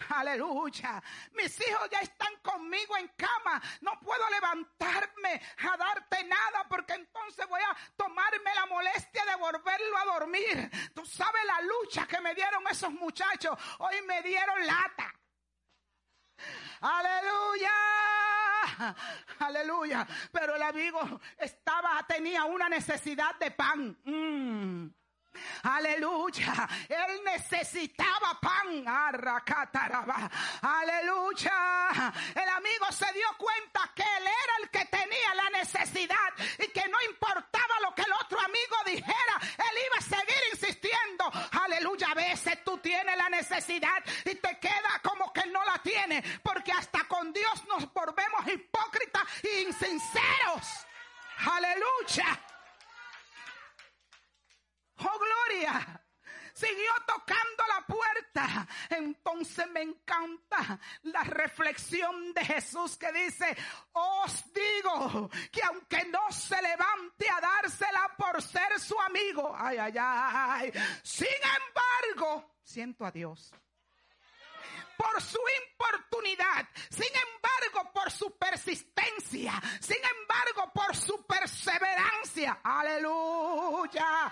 [0.10, 1.02] Aleluya.
[1.34, 3.62] Mis hijos ya están conmigo en cama.
[3.82, 9.98] No puedo levantarme a darte nada porque entonces voy a tomarme la molestia de volverlo
[9.98, 10.70] a dormir.
[10.94, 13.58] Tú sabes la lucha que me dieron esos muchachos.
[13.80, 15.14] Hoy me dieron lata.
[16.82, 18.27] Aleluya.
[19.40, 20.08] Aleluya.
[20.32, 23.98] Pero el amigo estaba, tenía una necesidad de pan.
[24.04, 24.88] Mm.
[25.64, 26.68] Aleluya.
[26.90, 28.86] Él necesitaba pan.
[30.62, 32.14] Aleluya.
[32.36, 36.88] El amigo se dio cuenta que él era el que tenía la necesidad y que
[36.88, 39.40] no importaba lo que el otro amigo dijera.
[39.42, 41.32] Él iba a seguir insistiendo.
[41.64, 42.08] Aleluya.
[42.12, 46.24] A veces tú tienes la necesidad y te queda como que no la tiene.
[46.44, 50.86] Porque hasta con Dios nos volvemos hipócritas e insinceros.
[51.46, 52.47] Aleluya.
[55.00, 56.04] Oh, gloria.
[56.54, 58.68] Siguió tocando la puerta.
[58.90, 63.56] Entonces me encanta la reflexión de Jesús que dice,
[63.94, 69.94] os digo que aunque no se levante a dársela por ser su amigo, ay, ay,
[70.00, 73.54] ay, sin embargo, siento a Dios
[74.98, 84.32] por su importunidad, sin embargo por su persistencia, sin embargo por su perseverancia, aleluya,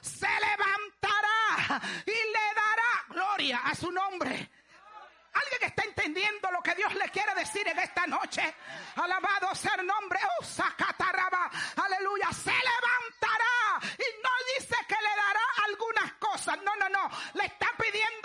[0.00, 4.50] se levantará y le dará gloria a su nombre.
[5.34, 8.54] Alguien que está entendiendo lo que Dios le quiere decir en esta noche.
[8.96, 10.20] Alabado sea el nombre.
[10.38, 11.50] Oh, sacataraba.
[11.76, 12.28] Aleluya.
[12.32, 13.80] Se levantará.
[13.96, 16.58] Y no dice que le dará algunas cosas.
[16.62, 17.10] No, no, no.
[17.34, 18.21] Le está pidiendo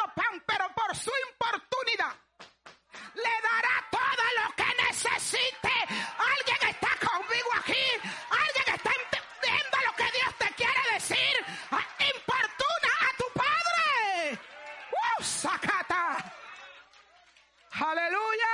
[17.98, 18.54] Aleluya.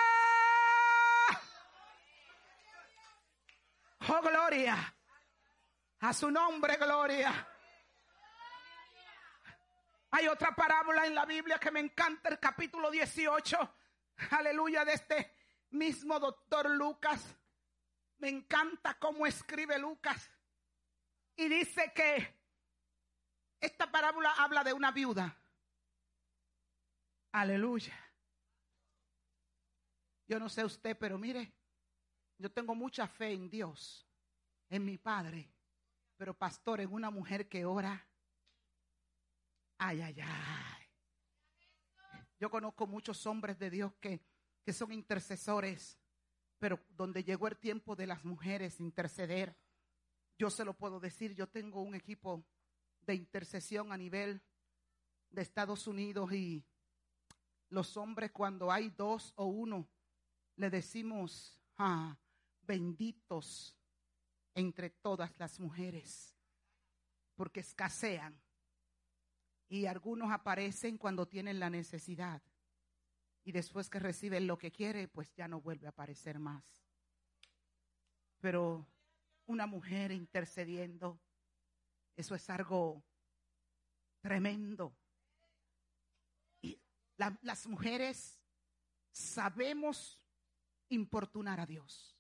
[4.07, 4.95] Oh, gloria.
[5.99, 7.47] A su nombre, gloria.
[10.11, 13.75] Hay otra parábola en la Biblia que me encanta, el capítulo 18.
[14.31, 15.35] Aleluya, de este
[15.71, 17.35] mismo doctor Lucas.
[18.19, 20.29] Me encanta cómo escribe Lucas.
[21.35, 22.39] Y dice que
[23.59, 25.35] esta parábola habla de una viuda.
[27.33, 28.02] Aleluya.
[30.27, 31.53] Yo no sé usted, pero mire,
[32.37, 34.07] yo tengo mucha fe en Dios,
[34.69, 35.51] en mi Padre,
[36.17, 38.07] pero pastor, en una mujer que ora.
[39.77, 40.83] Ay, ay, ay.
[42.39, 44.21] Yo conozco muchos hombres de Dios que,
[44.65, 45.97] que son intercesores,
[46.59, 49.57] pero donde llegó el tiempo de las mujeres interceder,
[50.37, 52.45] yo se lo puedo decir, yo tengo un equipo
[53.01, 54.41] de intercesión a nivel
[55.29, 56.65] de Estados Unidos y
[57.69, 59.89] los hombres cuando hay dos o uno
[60.55, 62.17] le decimos ah,
[62.61, 63.75] benditos
[64.55, 66.35] entre todas las mujeres
[67.35, 68.39] porque escasean
[69.67, 72.41] y algunos aparecen cuando tienen la necesidad
[73.43, 76.63] y después que reciben lo que quiere pues ya no vuelve a aparecer más
[78.39, 78.85] pero
[79.47, 81.19] una mujer intercediendo
[82.15, 83.03] eso es algo
[84.21, 84.95] tremendo.
[86.61, 86.79] Y
[87.17, 88.39] la- las mujeres
[89.11, 90.22] sabemos
[90.89, 92.17] importunar a Dios.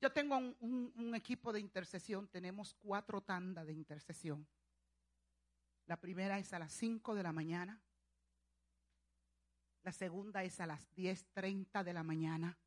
[0.00, 4.48] Yo tengo un, equipo de intercesión, tenemos cuatro tandas de intercesión.
[5.86, 7.82] La primera es a las 5 de la mañana.
[9.82, 12.58] La segunda es a las 10.30 de la mañana.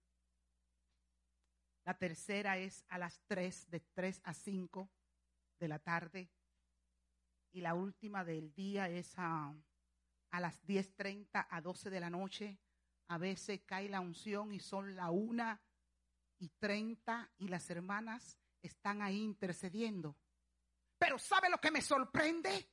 [1.86, 4.92] La tercera es a las 3, de 3 a 5
[5.60, 6.30] de la tarde.
[7.52, 9.56] Y la última del día es a,
[10.34, 12.60] a las 10.30 a 12 de la noche.
[13.10, 15.60] A veces cae la unción y son la 1
[16.40, 20.18] y 30 y las hermanas están ahí intercediendo.
[20.98, 22.68] Pero ¿sabe lo que me sorprende?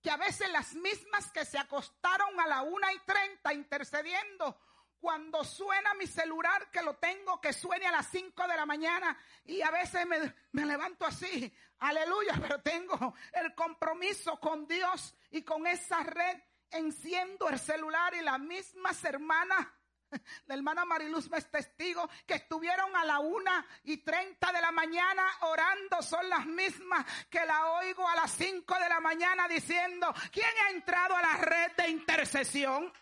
[0.00, 4.56] Que a veces las mismas que se acostaron a la 1 y 30 intercediendo
[5.00, 9.16] cuando suena mi celular, que lo tengo, que suene a las 5 de la mañana,
[9.44, 15.42] y a veces me, me levanto así, aleluya, pero tengo el compromiso con Dios y
[15.42, 16.38] con esa red,
[16.70, 19.66] enciendo el celular y las mismas hermanas,
[20.46, 24.72] la hermana Mariluz me es testigo que estuvieron a la una y treinta de la
[24.72, 30.12] mañana orando, son las mismas que la oigo a las cinco de la mañana diciendo,
[30.32, 32.92] ¿quién ha entrado a la red de intercesión?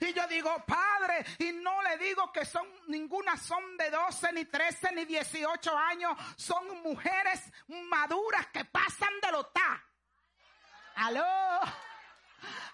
[0.00, 4.44] Y yo digo, Padre, y no le digo que son, ninguna son de 12, ni
[4.46, 9.82] 13, ni 18 años, son mujeres maduras que pasan de lo ta.
[10.96, 11.60] Aló.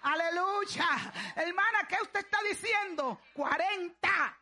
[0.03, 0.87] Aleluya.
[1.35, 3.21] Hermana, ¿qué usted está diciendo?
[3.33, 4.37] 40.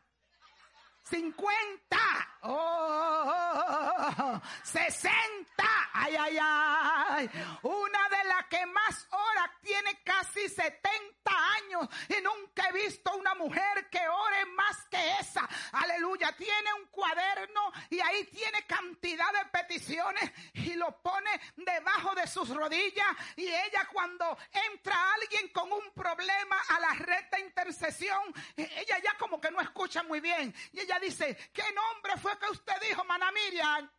[1.11, 1.97] 50,
[2.43, 7.29] oh, 60, ay, ay, ay.
[7.63, 13.35] Una de las que más ora tiene casi 70 años y nunca he visto una
[13.35, 15.47] mujer que ore más que esa.
[15.73, 22.25] Aleluya, tiene un cuaderno y ahí tiene cantidad de peticiones y lo pone debajo de
[22.25, 23.07] sus rodillas.
[23.35, 24.37] Y ella cuando
[24.71, 29.59] entra alguien con un problema a la red de intercesión, ella ya como que no
[29.59, 30.55] escucha muy bien.
[30.71, 33.89] Y ella dice, ¿qué nombre fue que usted dijo, Mana Miriam?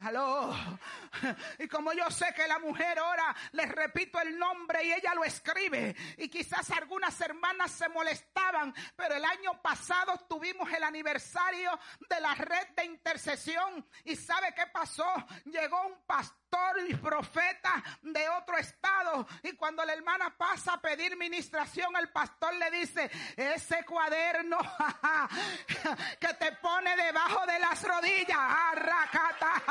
[0.00, 0.54] Aló.
[1.58, 5.24] Y como yo sé que la mujer ora, les repito el nombre y ella lo
[5.24, 5.96] escribe.
[6.18, 11.70] Y quizás algunas hermanas se molestaban, pero el año pasado tuvimos el aniversario
[12.10, 13.88] de la red de intercesión.
[14.04, 15.06] ¿Y sabe qué pasó?
[15.46, 16.45] Llegó un pastor
[16.88, 19.26] y profeta de otro estado.
[19.42, 24.58] Y cuando la hermana pasa a pedir ministración, el pastor le dice, ese cuaderno
[26.20, 29.62] que te pone debajo de las rodillas, arracata,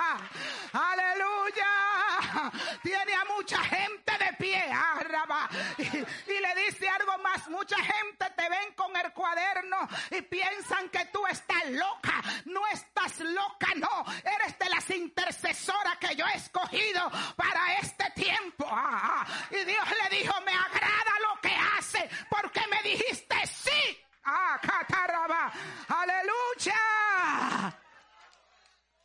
[0.73, 2.51] aleluya,
[2.81, 5.49] tiene a mucha gente de pie, arraba.
[5.77, 10.89] Y, y le dice algo más, mucha gente te ven con el cuaderno y piensan
[10.89, 12.21] que tú estás loca.
[12.45, 14.05] No estás loca, no.
[14.23, 18.65] Eres de las intercesoras que yo he escogido para este tiempo.
[18.69, 19.27] Ah, ah.
[19.51, 23.99] Y Dios le dijo, me agrada lo que hace porque me dijiste sí.
[24.23, 25.51] Ah, cataraba.
[25.87, 27.79] Aleluya.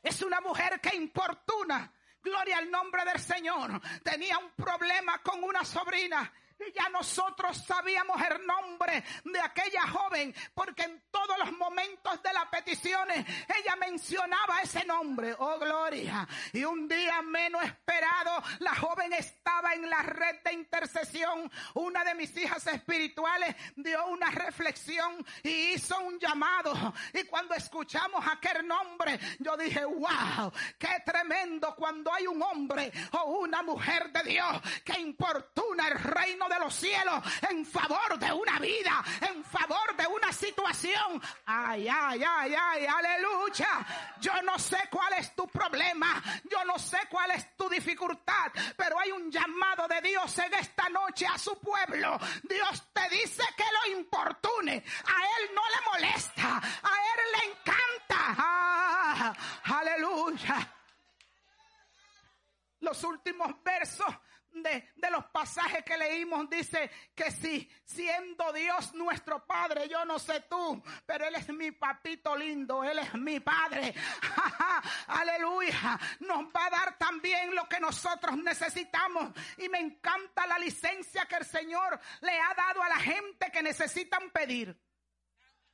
[0.03, 1.93] Es una mujer que importuna.
[2.23, 3.81] Gloria al nombre del Señor.
[4.03, 6.33] Tenía un problema con una sobrina.
[6.67, 12.33] Y ya nosotros sabíamos el nombre de aquella joven, porque en todos los momentos de
[12.33, 13.25] las peticiones
[13.59, 15.35] ella mencionaba ese nombre.
[15.39, 16.29] Oh, gloria.
[16.53, 21.51] Y un día menos esperado, la joven estaba en la red de intercesión.
[21.75, 26.75] Una de mis hijas espirituales dio una reflexión y hizo un llamado.
[27.15, 33.41] Y cuando escuchamos aquel nombre, yo dije, wow, qué tremendo cuando hay un hombre o
[33.41, 38.59] una mujer de Dios que importuna el reino de los cielos en favor de una
[38.59, 41.23] vida, en favor de una situación.
[41.47, 43.87] Ay, ay, ay, ay, aleluya.
[44.21, 48.99] Yo no sé cuál es tu problema, yo no sé cuál es tu dificultad, pero
[48.99, 52.19] hay un llamado de Dios en esta noche a su pueblo.
[52.43, 54.83] Dios te dice que lo importune.
[55.07, 58.35] A él no le molesta, a él le encanta.
[58.37, 59.35] Ah,
[59.65, 60.75] aleluya.
[62.81, 64.13] Los últimos versos
[64.53, 70.19] de, de, los pasajes que leímos dice que si siendo Dios nuestro Padre, yo no
[70.19, 73.95] sé tú, pero Él es mi papito lindo, Él es mi Padre.
[75.07, 75.99] Aleluya.
[76.21, 79.33] Nos va a dar también lo que nosotros necesitamos.
[79.59, 83.63] Y me encanta la licencia que el Señor le ha dado a la gente que
[83.63, 84.79] necesitan pedir.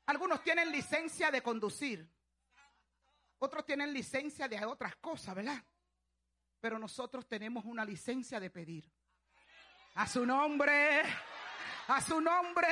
[0.07, 2.09] Algunos tienen licencia de conducir.
[3.39, 5.63] Otros tienen licencia de otras cosas, ¿verdad?
[6.67, 8.91] Pero nosotros tenemos una licencia de pedir.
[9.95, 11.01] A su nombre,
[11.87, 12.67] a su nombre.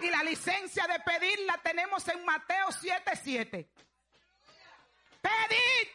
[0.00, 3.68] Y la licencia de pedir la tenemos en Mateo 7:7.
[5.22, 5.88] Pedid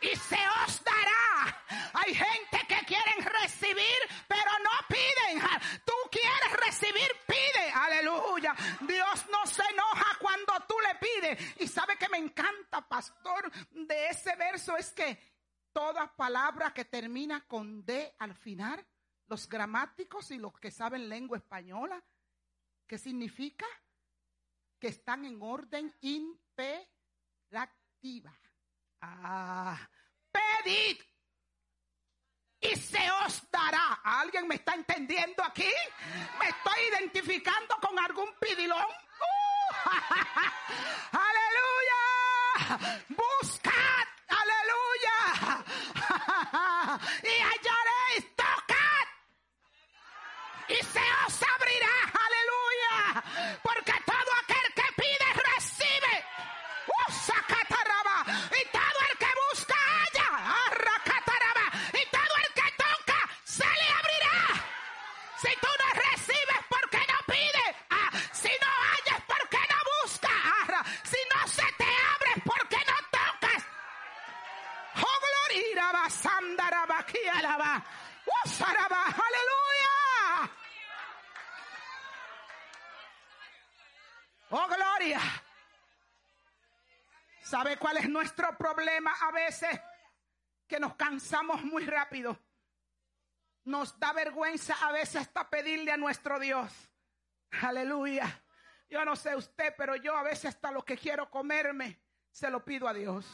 [0.00, 1.62] y se os dará.
[1.92, 5.42] Hay gente que quieren recibir, pero no piden.
[5.84, 7.70] Tú quieres recibir, pide.
[7.70, 8.56] Aleluya.
[8.80, 11.60] Dios no se enoja cuando tú le pides.
[11.60, 15.35] Y sabe que me encanta, pastor, de ese verso es que
[15.76, 18.82] toda palabra que termina con D al final,
[19.26, 22.02] los gramáticos y los que saben lengua española,
[22.86, 23.66] ¿qué significa?
[24.78, 26.88] Que están en orden imperativa.
[29.02, 29.78] Ah,
[30.32, 30.98] pedid
[32.58, 34.00] y se os dará.
[34.02, 35.68] ¿Alguien me está entendiendo aquí?
[36.38, 38.78] ¿Me estoy identificando con algún pidilón?
[38.80, 39.74] ¡Uh!
[41.12, 43.02] ¡Aleluya!
[43.10, 44.15] Buscad.
[47.22, 47.42] Y
[87.56, 89.80] ¿Sabe cuál es nuestro problema a veces?
[90.66, 92.38] Que nos cansamos muy rápido.
[93.64, 96.70] Nos da vergüenza a veces hasta pedirle a nuestro Dios.
[97.62, 98.44] Aleluya.
[98.90, 101.98] Yo no sé usted, pero yo a veces hasta lo que quiero comerme,
[102.30, 103.24] se lo pido a Dios.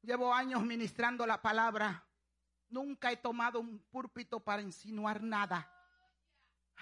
[0.00, 2.02] Llevo años ministrando la palabra.
[2.70, 5.70] Nunca he tomado un púlpito para insinuar nada.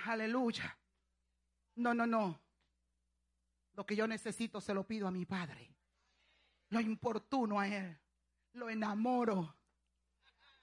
[0.06, 0.78] Aleluya.
[1.74, 2.43] No, no, no.
[3.74, 5.74] Lo que yo necesito se lo pido a mi Padre.
[6.68, 7.98] Lo importuno a Él.
[8.52, 9.56] Lo enamoro.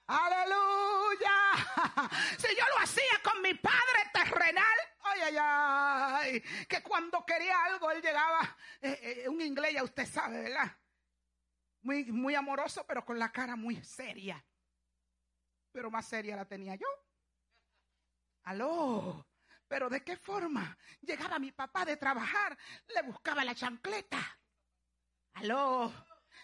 [0.06, 1.30] Aleluya.
[2.38, 4.78] Si yo lo hacía con mi Padre terrenal.
[5.00, 6.40] Ay, ay, ay.
[6.68, 8.56] Que cuando quería algo, Él llegaba.
[8.80, 10.76] Eh, eh, un inglés, ya usted sabe, ¿verdad?
[11.82, 14.44] Muy, muy amoroso, pero con la cara muy seria.
[15.70, 16.86] Pero más seria la tenía yo.
[18.44, 19.26] Aló.
[19.72, 20.76] Pero ¿de qué forma?
[21.00, 22.58] Llegaba mi papá de trabajar,
[22.88, 24.38] le buscaba la chancleta.
[25.32, 25.90] Aló.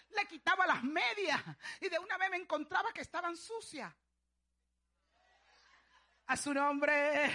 [0.08, 1.38] Le quitaba las medias
[1.78, 3.92] y de una vez me encontraba que estaban sucias.
[6.24, 7.30] A su nombre.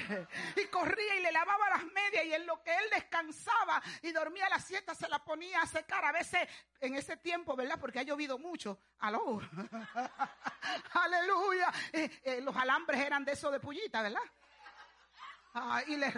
[0.55, 4.49] Y corría y le lavaba las medias y en lo que él descansaba y dormía
[4.49, 6.03] la siesta se la ponía a secar.
[6.05, 6.41] A veces
[6.79, 7.79] en ese tiempo, ¿verdad?
[7.79, 8.79] Porque ha llovido mucho.
[8.97, 9.39] Aló.
[10.93, 11.71] Aleluya.
[11.91, 14.23] Eh, eh, los alambres eran de eso de pullita, ¿verdad?
[15.53, 16.11] Ah, y le,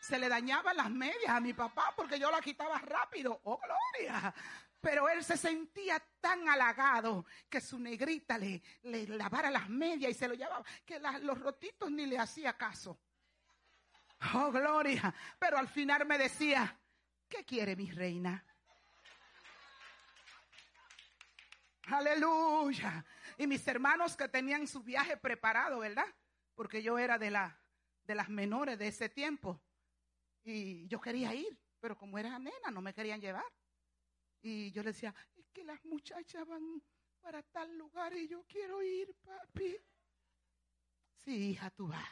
[0.00, 3.40] se le dañaban las medias a mi papá porque yo la quitaba rápido.
[3.44, 4.34] Oh, gloria.
[4.80, 10.14] Pero él se sentía tan halagado que su negrita le, le lavara las medias y
[10.14, 13.00] se lo llevaba, que los rotitos ni le hacía caso.
[14.34, 15.14] Oh, gloria.
[15.38, 16.78] Pero al final me decía,
[17.28, 18.44] ¿qué quiere mi reina?
[21.86, 23.04] Aleluya.
[23.38, 26.06] Y mis hermanos que tenían su viaje preparado, ¿verdad?
[26.54, 27.58] porque yo era de, la,
[28.04, 29.60] de las menores de ese tiempo.
[30.42, 33.44] Y yo quería ir, pero como era nena, no me querían llevar.
[34.42, 36.82] Y yo le decía, es que las muchachas van
[37.20, 39.76] para tal lugar y yo quiero ir, papi.
[41.24, 42.08] Sí, hija, tú vas.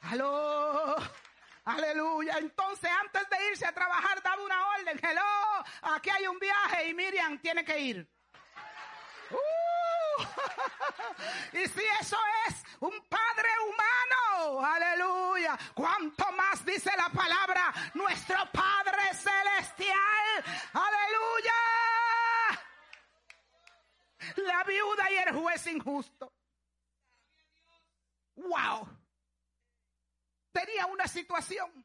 [0.00, 0.96] Aló.
[1.64, 2.38] Aleluya.
[2.38, 4.98] Entonces, antes de irse a trabajar, daba una orden.
[5.00, 5.64] Hello,
[5.94, 8.10] aquí hay un viaje y Miriam tiene que ir.
[9.30, 10.22] Uh.
[11.52, 12.16] y si eso
[12.48, 13.48] es un padre
[14.58, 15.58] aleluya.
[15.74, 21.54] Cuanto más dice la palabra, nuestro Padre Celestial, aleluya.
[24.36, 26.32] La viuda y el juez injusto.
[28.36, 28.88] Wow.
[30.52, 31.84] Tenía una situación.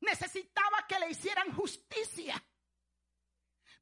[0.00, 2.42] Necesitaba que le hicieran justicia.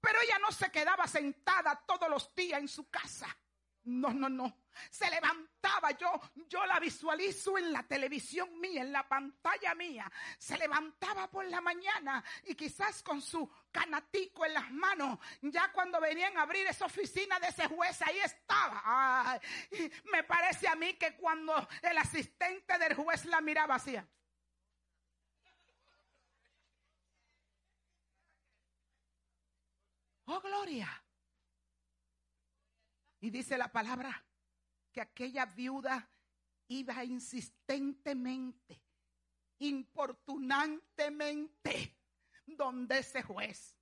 [0.00, 3.36] Pero ella no se quedaba sentada todos los días en su casa.
[3.84, 4.62] No, no, no.
[4.90, 6.08] Se levantaba yo,
[6.48, 10.10] yo la visualizo en la televisión mía, en la pantalla mía.
[10.38, 16.00] Se levantaba por la mañana y quizás con su canatico en las manos, ya cuando
[16.00, 18.82] venían a abrir esa oficina de ese juez, ahí estaba.
[18.84, 19.40] Ay,
[20.12, 24.06] me parece a mí que cuando el asistente del juez la miraba hacía.
[30.26, 31.01] Oh, gloria.
[33.22, 34.26] Y dice la palabra
[34.90, 36.10] que aquella viuda
[36.66, 38.82] iba insistentemente,
[39.60, 41.96] importunantemente,
[42.44, 43.78] donde ese juez.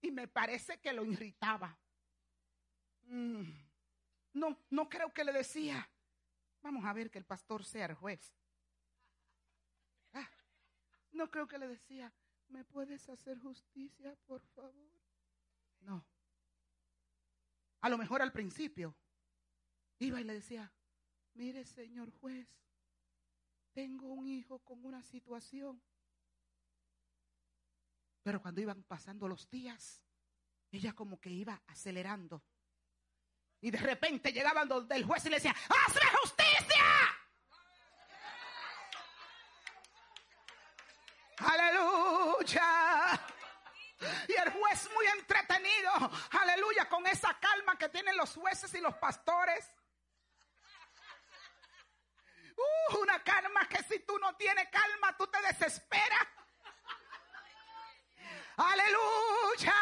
[0.00, 1.76] Y me parece que lo irritaba.
[3.06, 3.50] Mm.
[4.34, 5.90] No, no creo que le decía,
[6.62, 8.32] vamos a ver que el pastor sea el juez.
[10.12, 10.30] Ah,
[11.10, 12.14] no creo que le decía,
[12.46, 14.92] ¿me puedes hacer justicia, por favor?
[15.80, 16.06] No.
[17.84, 18.96] A lo mejor al principio
[19.98, 20.72] iba y le decía,
[21.34, 22.48] mire señor juez,
[23.74, 25.82] tengo un hijo con una situación.
[28.22, 30.02] Pero cuando iban pasando los días,
[30.70, 32.42] ella como que iba acelerando.
[33.60, 36.84] Y de repente llegaban donde el juez y le decía, ¡hazme justicia!
[41.36, 43.20] Aleluya.
[44.28, 45.92] Y el juez muy entretenido,
[48.04, 49.64] tienen los jueces y los pastores.
[52.56, 56.28] Uh, una calma que si tú no tienes calma, tú te desesperas.
[58.56, 59.74] Aleluya,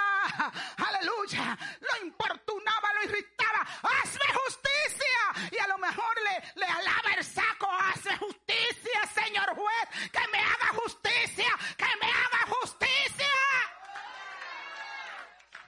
[0.77, 1.59] aleluya.
[1.81, 3.61] Lo importunaba, lo irritaba.
[3.83, 5.51] Hazme justicia.
[5.51, 7.69] Y a lo mejor le, le alaba el saco.
[7.71, 10.11] Hazme justicia, señor juez.
[10.13, 11.59] Que me haga justicia.
[11.77, 13.27] Que me haga justicia.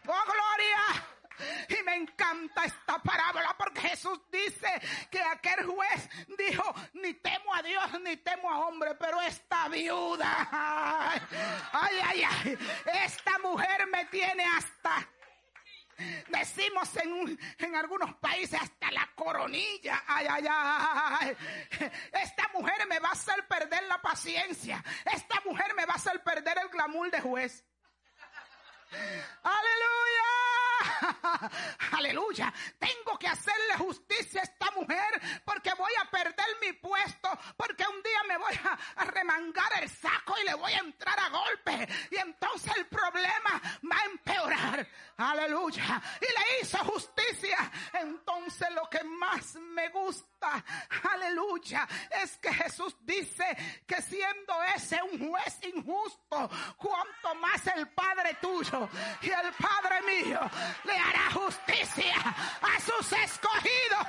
[0.07, 0.54] Oh, gloria.
[1.69, 4.69] Y me encanta esta parábola porque Jesús dice
[5.11, 10.49] que aquel juez dijo, ni temo a Dios ni temo a hombre, pero esta viuda,
[11.73, 12.59] ay, ay, ay,
[13.05, 15.09] esta mujer me tiene hasta,
[16.29, 21.37] decimos en, en algunos países hasta la coronilla, ay, ay, ay,
[22.13, 24.83] esta mujer me va a hacer perder la paciencia,
[25.13, 27.65] esta mujer me va a hacer perder el glamour de juez.
[29.43, 30.64] Aleluya.
[31.93, 32.53] Aleluya.
[32.79, 38.03] Tengo que hacerle justicia a esta mujer porque voy a perder mi puesto, porque un
[38.03, 38.55] día me voy
[38.97, 41.89] a, remangar el saco y le voy a entrar a golpe.
[42.11, 43.61] Y entonces el problema
[43.91, 44.89] va a empeorar.
[45.17, 46.03] Aleluya.
[46.21, 47.71] Y le hizo justicia.
[47.93, 50.34] Entonces lo que más me gusta,
[51.13, 51.87] aleluya,
[52.23, 53.45] es que Jesús dice
[53.87, 58.89] que siendo ese un juez injusto, cuanto más el Padre tuyo
[59.23, 60.41] y el Padre mío
[60.85, 62.15] le hará justicia
[62.63, 64.07] a sus escogidos.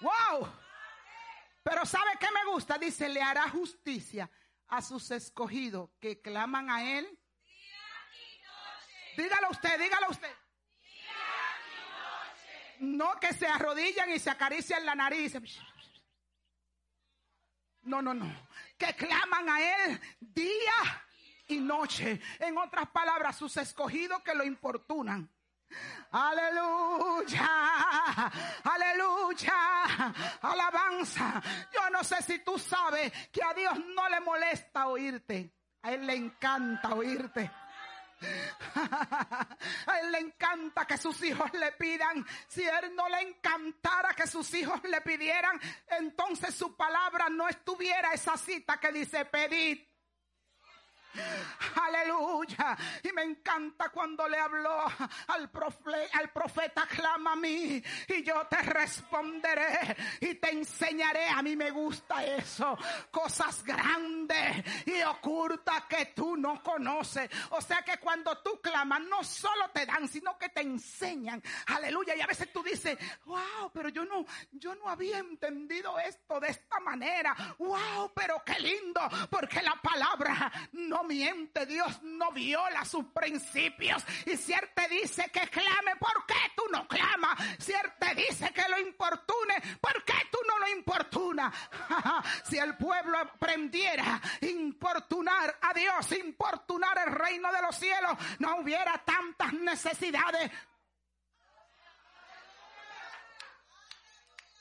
[0.00, 0.52] Wow.
[1.62, 2.76] Pero ¿sabe qué me gusta?
[2.76, 4.28] Dice, le hará justicia
[4.68, 7.18] a sus escogidos que claman a él.
[9.16, 10.41] Dígalo usted, dígalo usted.
[12.82, 15.34] No que se arrodillan y se acarician la nariz.
[17.82, 18.26] No, no, no.
[18.76, 21.04] Que claman a Él día
[21.46, 22.20] y noche.
[22.40, 25.30] En otras palabras, sus escogidos que lo importunan.
[26.10, 27.46] Aleluya,
[28.64, 29.54] aleluya,
[30.42, 31.40] alabanza.
[31.72, 35.54] Yo no sé si tú sabes que a Dios no le molesta oírte.
[35.82, 37.48] A Él le encanta oírte.
[39.86, 42.24] A él le encanta que sus hijos le pidan.
[42.48, 45.60] Si a él no le encantara que sus hijos le pidieran,
[45.98, 49.91] entonces su palabra no estuviera esa cita que dice pedid.
[51.74, 52.76] Aleluya.
[53.02, 54.84] Y me encanta cuando le habló
[55.28, 55.50] al,
[56.12, 61.28] al profeta, clama a mí y yo te responderé y te enseñaré.
[61.28, 62.76] A mí me gusta eso.
[63.10, 67.30] Cosas grandes y ocultas que tú no conoces.
[67.50, 71.42] O sea que cuando tú clamas, no solo te dan, sino que te enseñan.
[71.66, 72.14] Aleluya.
[72.16, 76.48] Y a veces tú dices, wow, pero yo no, yo no había entendido esto de
[76.48, 77.34] esta manera.
[77.58, 79.00] Wow, pero qué lindo,
[79.30, 81.66] porque la palabra no miente.
[81.66, 84.04] Dios no viola sus principios.
[84.26, 87.38] Y si Él te dice que clame, ¿por qué tú no clamas?
[87.58, 91.54] Si Él te dice que lo importune, ¿por qué tú no lo importunas?
[92.44, 98.56] si el pueblo aprendiera a importunar a Dios, importunar el reino de los cielos, no
[98.56, 100.50] hubiera tantas necesidades.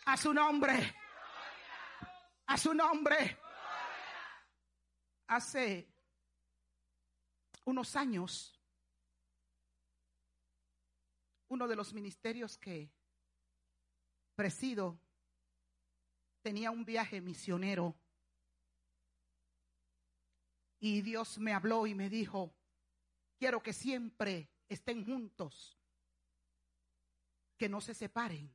[0.05, 0.95] A su nombre.
[2.47, 3.37] A su nombre.
[5.27, 5.90] Hace
[7.65, 8.59] unos años,
[11.49, 12.91] uno de los ministerios que
[14.35, 14.99] presido
[16.41, 17.95] tenía un viaje misionero
[20.79, 22.55] y Dios me habló y me dijo,
[23.37, 25.77] quiero que siempre estén juntos,
[27.57, 28.51] que no se separen.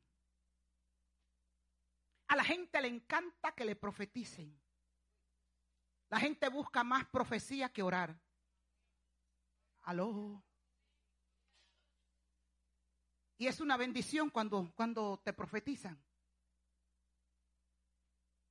[2.27, 4.61] A la gente le encanta que le profeticen.
[6.09, 8.19] La gente busca más profecía que orar.
[9.87, 10.43] Aló.
[13.39, 15.97] Y es una bendición cuando, cuando te profetizan.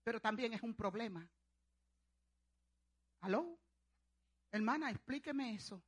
[0.03, 1.29] Pero también es un problema.
[3.19, 3.59] Aló.
[4.49, 5.83] Hermana, explíqueme eso.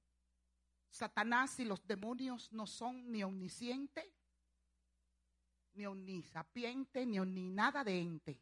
[0.90, 4.06] Satanás y los demonios no son ni omniscientes,
[5.74, 8.42] ni omnisapiente, ni ni nada de ente.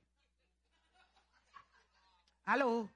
[2.45, 2.89] Aló.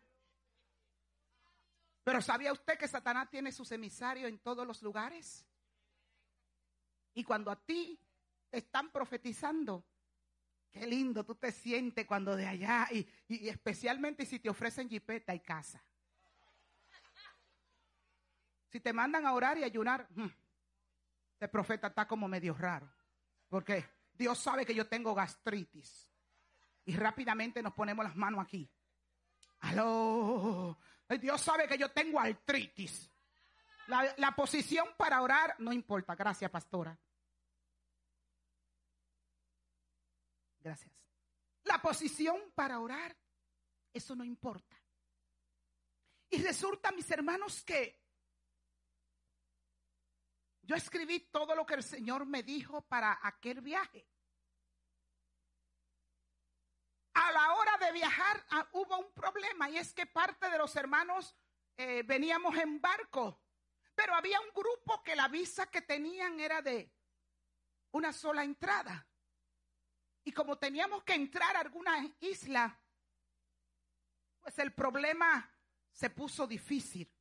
[2.10, 5.46] Pero ¿sabía usted que Satanás tiene sus emisarios en todos los lugares?
[7.14, 8.04] Y cuando a ti
[8.50, 9.86] te están profetizando,
[10.72, 15.36] qué lindo tú te sientes cuando de allá, y, y- especialmente si te ofrecen jipeta
[15.36, 15.86] y casa.
[18.70, 20.26] Si te mandan a orar y ayunar, mm,
[21.34, 22.92] este profeta está como medio raro.
[23.48, 26.10] Porque Dios sabe que yo tengo gastritis.
[26.86, 28.68] Y rápidamente nos ponemos las manos aquí.
[29.60, 30.76] Aló.
[31.18, 33.10] Dios sabe que yo tengo artritis.
[33.88, 36.16] La, la posición para orar no importa.
[36.16, 36.98] Gracias, pastora.
[40.60, 40.94] Gracias.
[41.64, 43.16] La posición para orar,
[43.94, 44.80] eso no importa.
[46.30, 48.00] Y resulta, mis hermanos, que
[50.62, 54.06] yo escribí todo lo que el Señor me dijo para aquel viaje.
[57.22, 60.74] A la hora de viajar ah, hubo un problema y es que parte de los
[60.78, 61.36] hermanos
[61.76, 63.42] eh, veníamos en barco,
[63.94, 66.90] pero había un grupo que la visa que tenían era de
[67.92, 69.06] una sola entrada.
[70.24, 72.80] Y como teníamos que entrar a alguna isla,
[74.40, 75.54] pues el problema
[75.92, 77.12] se puso difícil.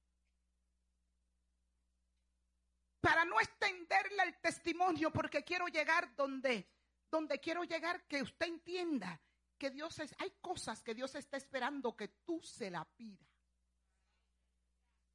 [3.00, 6.70] Para no extenderle el testimonio, porque quiero llegar donde,
[7.10, 9.20] donde quiero llegar, que usted entienda
[9.58, 13.28] que Dios es, hay cosas que Dios está esperando que tú se la pidas.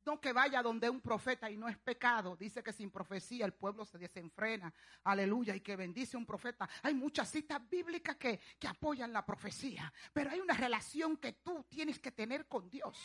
[0.06, 2.36] No que vaya donde un profeta y no es pecado.
[2.36, 4.74] Dice que sin profecía el pueblo se desenfrena.
[5.06, 5.56] Aleluya.
[5.56, 6.70] Y que bendice un profeta.
[6.82, 9.92] Hay muchas citas bíblicas que, que apoyan la profecía.
[10.12, 13.00] Pero hay una relación que tú tienes que tener con Dios.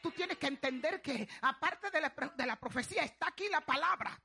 [0.00, 4.18] Tú tienes que entender que aparte de la, de la profecía está aquí la palabra.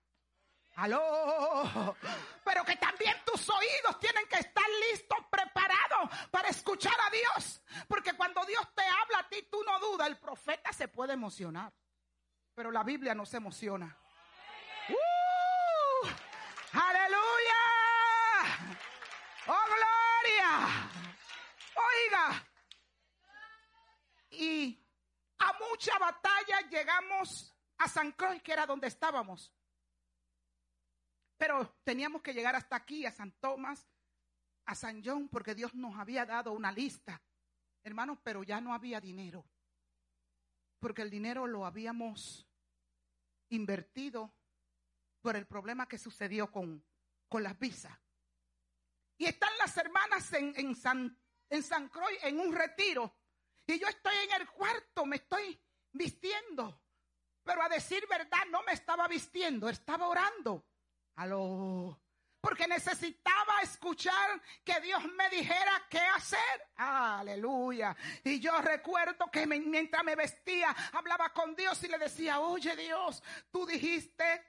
[0.82, 1.96] Aló.
[2.44, 7.62] Pero que también tus oídos tienen que estar listos, preparados para escuchar a Dios.
[7.88, 10.08] Porque cuando Dios te habla a ti, tú no dudas.
[10.08, 11.72] El profeta se puede emocionar.
[12.56, 13.96] Pero la Biblia no se emociona.
[14.90, 16.08] ¡Uh!
[16.74, 17.62] ¡Aleluya!
[19.46, 20.90] ¡Oh, gloria!
[21.76, 22.48] Oiga.
[24.32, 24.84] Y
[25.38, 29.54] a mucha batalla llegamos a San Croix, que era donde estábamos.
[31.42, 33.90] Pero teníamos que llegar hasta aquí, a San Tomás,
[34.68, 37.20] a San John, porque Dios nos había dado una lista.
[37.82, 39.44] Hermanos, pero ya no había dinero.
[40.80, 42.48] Porque el dinero lo habíamos
[43.50, 44.32] invertido
[45.20, 46.86] por el problema que sucedió con,
[47.28, 47.98] con las visas.
[49.18, 51.20] Y están las hermanas en, en San,
[51.50, 53.18] en San Croix en un retiro.
[53.66, 55.60] Y yo estoy en el cuarto, me estoy
[55.92, 56.84] vistiendo.
[57.42, 60.68] Pero a decir verdad, no me estaba vistiendo, estaba orando.
[61.16, 62.00] Aló.
[62.42, 66.70] porque necesitaba escuchar que Dios me dijera qué hacer.
[66.76, 67.96] Aleluya.
[68.24, 73.22] Y yo recuerdo que mientras me vestía, hablaba con Dios y le decía, oye Dios,
[73.52, 74.44] tú dijiste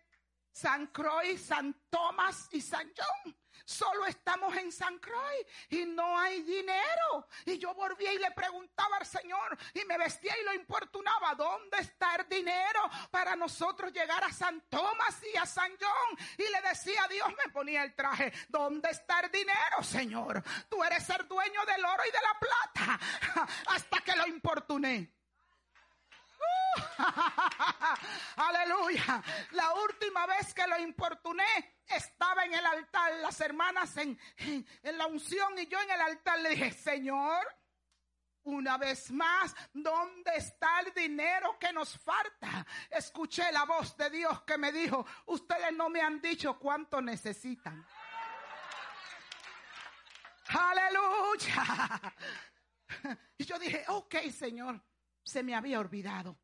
[0.51, 3.37] San Croix, San Tomás y San John.
[3.65, 7.29] Solo estamos en San Croix y no hay dinero.
[7.47, 11.79] Y yo volvía y le preguntaba al Señor y me vestía y lo importunaba, ¿dónde
[11.79, 16.19] está el dinero para nosotros llegar a San Tomás y a San John?
[16.39, 20.43] Y le decía a Dios, me ponía el traje, ¿dónde está el dinero, Señor?
[20.69, 23.01] Tú eres el dueño del oro y de la plata.
[23.67, 25.22] Hasta que lo importuné.
[28.37, 29.23] Aleluya.
[29.53, 35.07] La última vez que lo importuné, estaba en el altar, las hermanas en, en, la
[35.07, 37.47] unción y yo en el altar le dije, Señor,
[38.45, 42.67] una vez más, ¿dónde está el dinero que nos falta?
[42.91, 47.87] Escuché la voz de Dios que me dijo, ustedes no me han dicho cuánto necesitan.
[50.49, 52.15] Aleluya.
[53.39, 54.79] Y yo dije, ok, Señor,
[55.25, 56.39] se me había olvidado.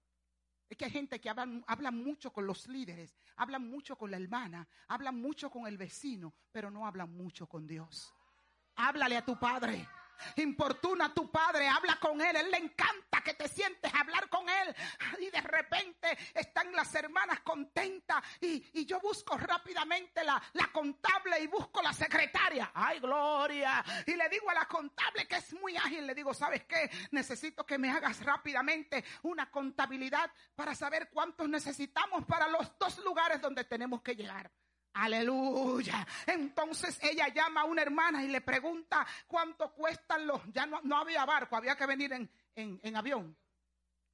[0.69, 4.19] Es que hay gente que habla, habla mucho con los líderes, hablan mucho con la
[4.19, 8.15] hermana, hablan mucho con el vecino, pero no hablan mucho con Dios.
[8.77, 9.89] Háblale a tu padre.
[10.37, 14.29] Importuna a tu padre, habla con él, él le encanta que te sientes a hablar
[14.29, 14.75] con él
[15.21, 21.47] y de repente están las hermanas contentas y, yo busco rápidamente la, la contable y
[21.47, 26.07] busco la secretaria, ay gloria, y le digo a la contable que es muy ágil,
[26.07, 26.91] le digo, ¿sabes qué?
[27.11, 33.41] Necesito que me hagas rápidamente una contabilidad para saber cuántos necesitamos para los dos lugares
[33.43, 34.51] donde tenemos que llegar.
[34.95, 36.07] Aleluya.
[36.27, 40.41] Entonces ella llama a una hermana y le pregunta cuánto cuestan los...
[40.53, 43.37] Ya no, no había barco, había que venir en, en, en avión.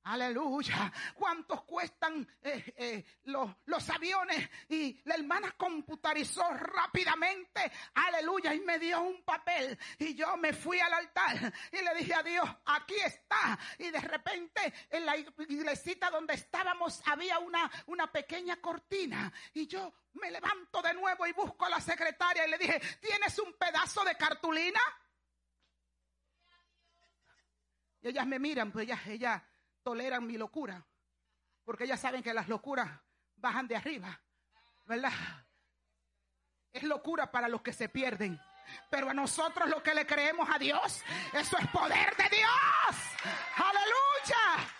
[0.05, 0.93] Aleluya.
[1.15, 4.51] ¿Cuántos cuestan eh, eh, los, aviones?
[4.69, 7.73] Y la hermana computarizó rápidamente.
[7.95, 8.53] Aleluya.
[8.53, 9.79] Y me dio un papel.
[9.99, 13.59] Y yo me fui al altar y le dije a Dios, aquí está.
[13.79, 19.33] Y de repente en la iglesita donde estábamos había una, una pequeña cortina.
[19.55, 23.39] Y yo me levanto de nuevo y busco a la secretaria y le dije, ¿tienes
[23.39, 24.81] un pedazo de cartulina?
[28.03, 29.43] Y ellas me miran, pues ellas, ellas
[29.85, 30.85] toleran mi locura.
[31.65, 32.91] Porque ellas saben que las locuras
[33.37, 34.21] bajan de arriba.
[34.87, 35.13] ¿Verdad?
[36.73, 38.41] Es locura para los que se pierden.
[38.91, 42.97] Pero a nosotros los que le creemos a Dios, eso es poder de Dios.
[43.57, 44.74] Aleluya.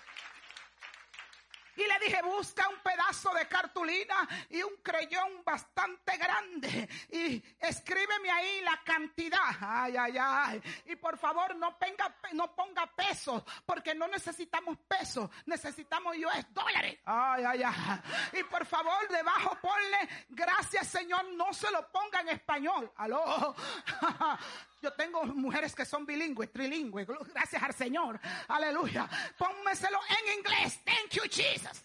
[1.77, 6.89] Y le dije, busca un pedazo de cartulina y un creyón bastante grande.
[7.11, 9.39] Y escríbeme ahí la cantidad.
[9.61, 10.63] Ay, ay, ay.
[10.87, 12.55] Y por favor, no, ponga, no
[12.97, 15.31] pesos, porque no necesitamos pesos.
[15.47, 16.99] Necesitamos US dólares.
[17.05, 18.01] Ay, ay, ay.
[18.33, 22.91] Y por favor, debajo ponle, gracias Señor, no se lo ponga en español.
[22.97, 23.55] Aló.
[24.85, 27.09] Yo tengo mujeres que son bilingües, trilingües.
[27.33, 28.21] Gracias al Señor.
[28.49, 29.09] Aleluya.
[29.39, 30.79] Pónmeselo en inglés.
[30.85, 31.83] Thank you, Jesus.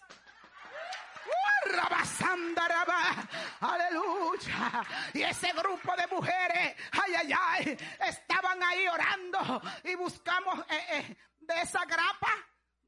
[3.60, 4.86] Aleluya.
[5.14, 11.16] Y ese grupo de mujeres, ay, ay, ay, estaban ahí orando y buscamos eh, eh,
[11.40, 12.28] de esa grapa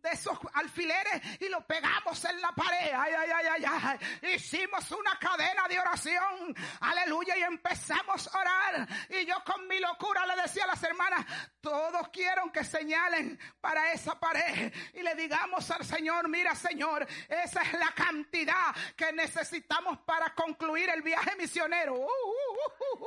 [0.02, 2.92] de esos alfileres y lo pegamos en la pared.
[2.94, 4.34] Ay, ay, ay, ay, ay.
[4.34, 6.54] Hicimos una cadena de oración.
[6.80, 7.36] Aleluya.
[7.36, 8.88] Y empezamos a orar.
[9.08, 11.24] Y yo con mi locura le decía a las hermanas,
[11.60, 14.72] todos quieren que señalen para esa pared.
[14.94, 20.90] Y le digamos al Señor, mira Señor, esa es la cantidad que necesitamos para concluir
[20.90, 21.94] el viaje misionero.
[21.94, 23.06] Uh, uh, uh.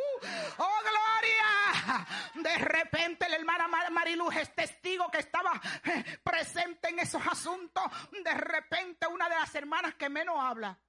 [0.57, 2.07] Oh, gloria.
[2.35, 6.19] De repente la hermana Mariluz es testigo que estaba eh,
[6.87, 10.79] en esos asuntos, de repente una de las hermanas que menos habla.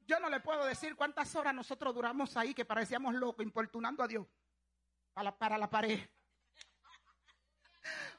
[0.00, 4.08] Yo no le puedo decir cuántas horas nosotros duramos ahí que parecíamos locos, importunando a
[4.08, 4.26] Dios
[5.14, 6.08] para la, la pared.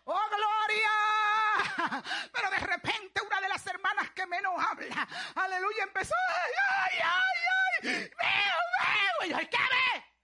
[0.06, 2.04] ¡Oh, gloria!
[2.32, 7.40] Pero de repente una de las hermanas que menos habla, aleluya, empezó, ¡ay, ay, ay,
[7.84, 7.90] ay!
[7.90, 9.26] ¡Veo, veo!
[9.26, 10.15] Y yo, ¿qué ve?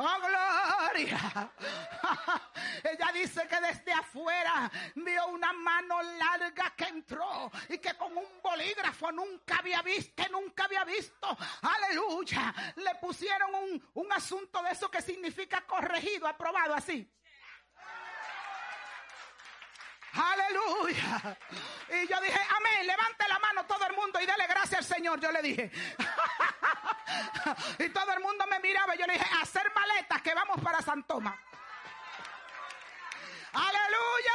[0.00, 1.50] ¡Oh, gloria!
[2.84, 8.40] Ella dice que desde afuera vio una mano larga que entró y que con un
[8.40, 11.36] bolígrafo nunca había visto, nunca había visto.
[11.62, 12.54] ¡Aleluya!
[12.76, 17.10] Le pusieron un, un asunto de eso que significa corregido, aprobado así.
[20.12, 21.38] Aleluya.
[21.88, 25.20] Y yo dije, amén, levante la mano todo el mundo y dele gracias al Señor.
[25.20, 25.70] Yo le dije.
[27.78, 31.02] y todo el mundo me miraba yo le dije, hacer maletas que vamos para San
[31.04, 31.38] Tomás.
[33.52, 34.32] Aleluya.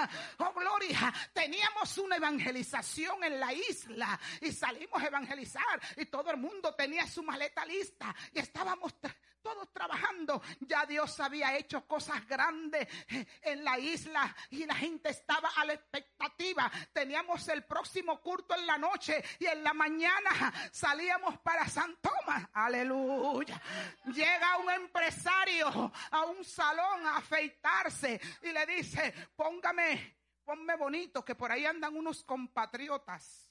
[0.38, 1.12] Oh, gloria.
[1.34, 7.06] Teníamos una evangelización en la isla y salimos a evangelizar y todo el mundo tenía
[7.06, 8.94] su maleta lista y estábamos
[9.42, 10.42] todos trabajando.
[10.60, 15.64] Ya Dios había hecho cosas grandes eh, en la isla y la gente estaba a
[15.64, 16.70] la expectativa.
[16.92, 22.48] Teníamos el próximo culto en la noche y en la mañana salíamos para San Tomás.
[22.52, 23.60] Aleluya.
[24.06, 31.34] Llega un empresario a un salón a afeitarse y le dice, póngame, ponme bonito, que
[31.34, 33.48] por ahí andan unos compatriotas.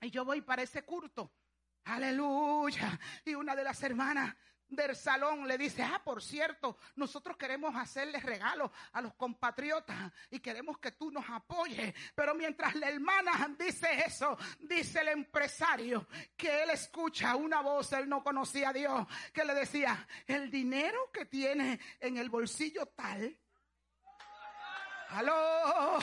[0.00, 1.32] Y yo voy para ese culto.
[1.84, 2.98] Aleluya.
[3.24, 4.34] Y una de las hermanas
[4.70, 10.40] del salón le dice, ah, por cierto, nosotros queremos hacerles regalos a los compatriotas y
[10.40, 11.94] queremos que tú nos apoyes.
[12.14, 16.06] Pero mientras la hermana dice eso, dice el empresario
[16.36, 21.10] que él escucha una voz, él no conocía a Dios, que le decía, el dinero
[21.12, 23.36] que tiene en el bolsillo tal.
[25.10, 25.98] Aló.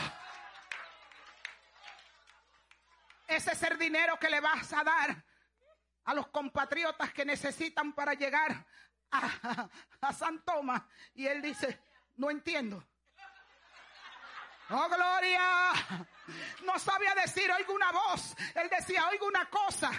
[3.28, 5.26] Ese es el dinero que le vas a dar
[6.08, 8.66] a los compatriotas que necesitan para llegar
[9.12, 9.70] a,
[10.14, 10.82] San Tomás.
[11.14, 11.82] Y él dice,
[12.16, 12.82] no entiendo.
[14.70, 15.74] Oh, gloria.
[16.65, 18.36] No sabía decir, oigo una voz.
[18.53, 19.89] Él decía, oigo una cosa.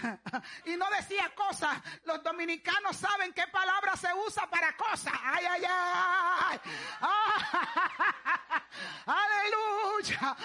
[0.66, 1.82] Y no decía cosa.
[2.04, 5.10] Los dominicanos saben qué palabra se usa para cosa.
[5.24, 6.60] Ay, ay, ay.
[7.00, 8.62] Ah,
[9.06, 10.36] aleluya.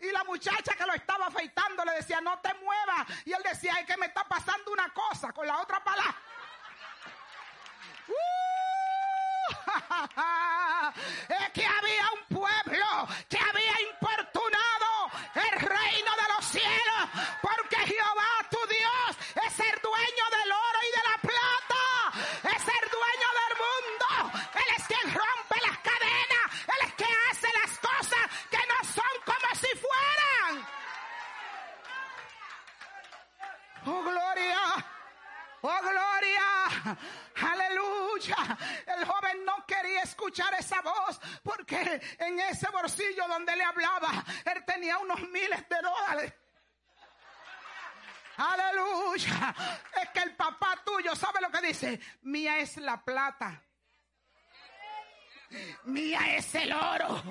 [0.00, 3.06] Y la muchacha que lo estaba afeitando le decía, no te muevas.
[3.26, 6.16] Y él decía, es que me está pasando una cosa con la otra palabra.
[8.08, 8.14] Uh,
[11.28, 12.23] es que había un
[35.66, 36.98] Oh, gloria.
[37.40, 38.58] Aleluya.
[38.86, 44.62] El joven no quería escuchar esa voz porque en ese bolsillo donde le hablaba, él
[44.66, 46.34] tenía unos miles de dólares.
[48.36, 49.54] Aleluya.
[50.02, 51.98] Es que el papá tuyo sabe lo que dice.
[52.20, 53.63] Mía es la plata.
[55.84, 57.22] Mía es el oro.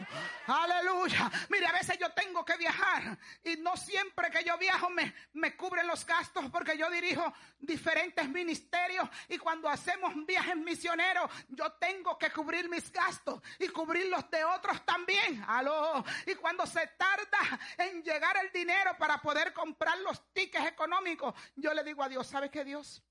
[0.47, 1.31] Aleluya.
[1.49, 5.55] Mire, a veces yo tengo que viajar y no siempre que yo viajo me, me
[5.55, 12.17] cubren los gastos porque yo dirijo diferentes ministerios y cuando hacemos viajes misioneros yo tengo
[12.17, 15.43] que cubrir mis gastos y cubrir los de otros también.
[15.47, 16.03] Aló.
[16.25, 21.73] Y cuando se tarda en llegar el dinero para poder comprar los tickets económicos, yo
[21.73, 23.01] le digo a Dios, ¿sabes qué Dios?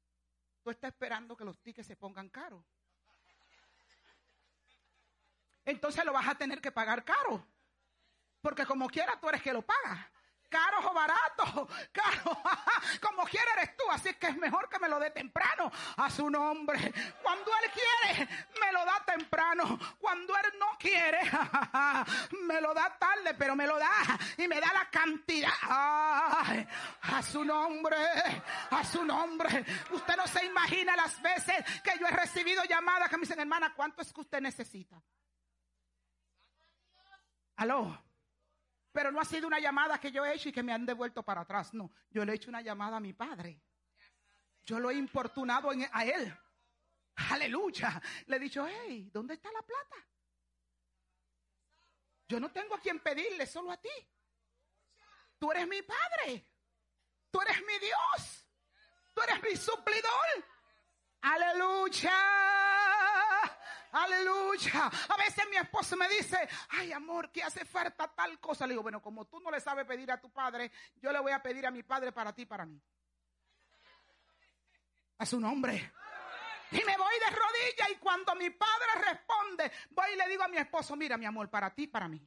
[0.63, 2.65] Tú estás esperando que los tickets se pongan caros
[5.65, 7.47] entonces lo vas a tener que pagar caro.
[8.41, 9.99] Porque como quiera tú eres que lo pagas.
[10.51, 12.43] Caro o barato, caro,
[13.01, 16.29] como quiera eres tú, así que es mejor que me lo dé temprano a su
[16.29, 16.93] nombre.
[17.23, 18.29] Cuando Él quiere,
[18.61, 19.79] me lo da temprano.
[19.99, 21.21] Cuando Él no quiere,
[22.43, 25.53] me lo da tarde, pero me lo da y me da la cantidad.
[25.63, 27.97] A su nombre,
[28.71, 29.65] a su nombre.
[29.91, 33.73] Usted no se imagina las veces que yo he recibido llamadas que me dicen, hermana,
[33.75, 35.01] ¿cuánto es que usted necesita?
[37.57, 38.03] Aló.
[38.93, 41.23] Pero no ha sido una llamada que yo he hecho y que me han devuelto
[41.23, 41.73] para atrás.
[41.73, 43.61] No, yo le he hecho una llamada a mi padre.
[44.65, 46.37] Yo lo he importunado en- a él.
[47.31, 48.01] Aleluya.
[48.27, 49.97] Le he dicho, hey, ¿dónde está la plata?
[52.29, 53.91] Yo no tengo a quien pedirle, solo a ti.
[55.39, 56.47] Tú eres mi padre.
[57.31, 58.47] Tú eres mi Dios.
[59.15, 60.45] Tú eres mi suplidor.
[61.23, 62.13] Aleluya.
[63.93, 64.91] Aleluya.
[65.09, 68.67] A veces mi esposo me dice, ay amor, que hace falta tal cosa.
[68.67, 71.33] Le digo, bueno, como tú no le sabes pedir a tu padre, yo le voy
[71.33, 72.81] a pedir a mi padre para ti, para mí.
[75.19, 75.93] A su nombre.
[76.71, 80.49] Y me voy de rodillas y cuando mi padre responde, voy y le digo a
[80.49, 82.27] mi esposo, mira mi amor, para ti, para mí.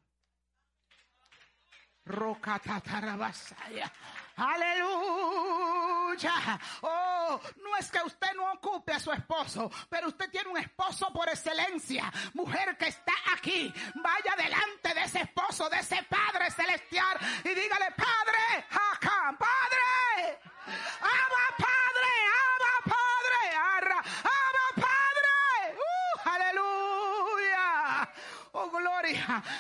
[2.06, 3.92] Rocatatarabasaya.
[4.38, 6.34] Aleluya.
[6.82, 11.12] Oh, no es que usted no ocupe a su esposo, pero usted tiene un esposo
[11.14, 12.12] por excelencia.
[12.34, 17.92] Mujer que está aquí, vaya delante de ese esposo, de ese Padre celestial y dígale,
[17.92, 20.40] Padre, acá, Padre,
[21.02, 24.66] ama Padre, ama Padre, arra, ama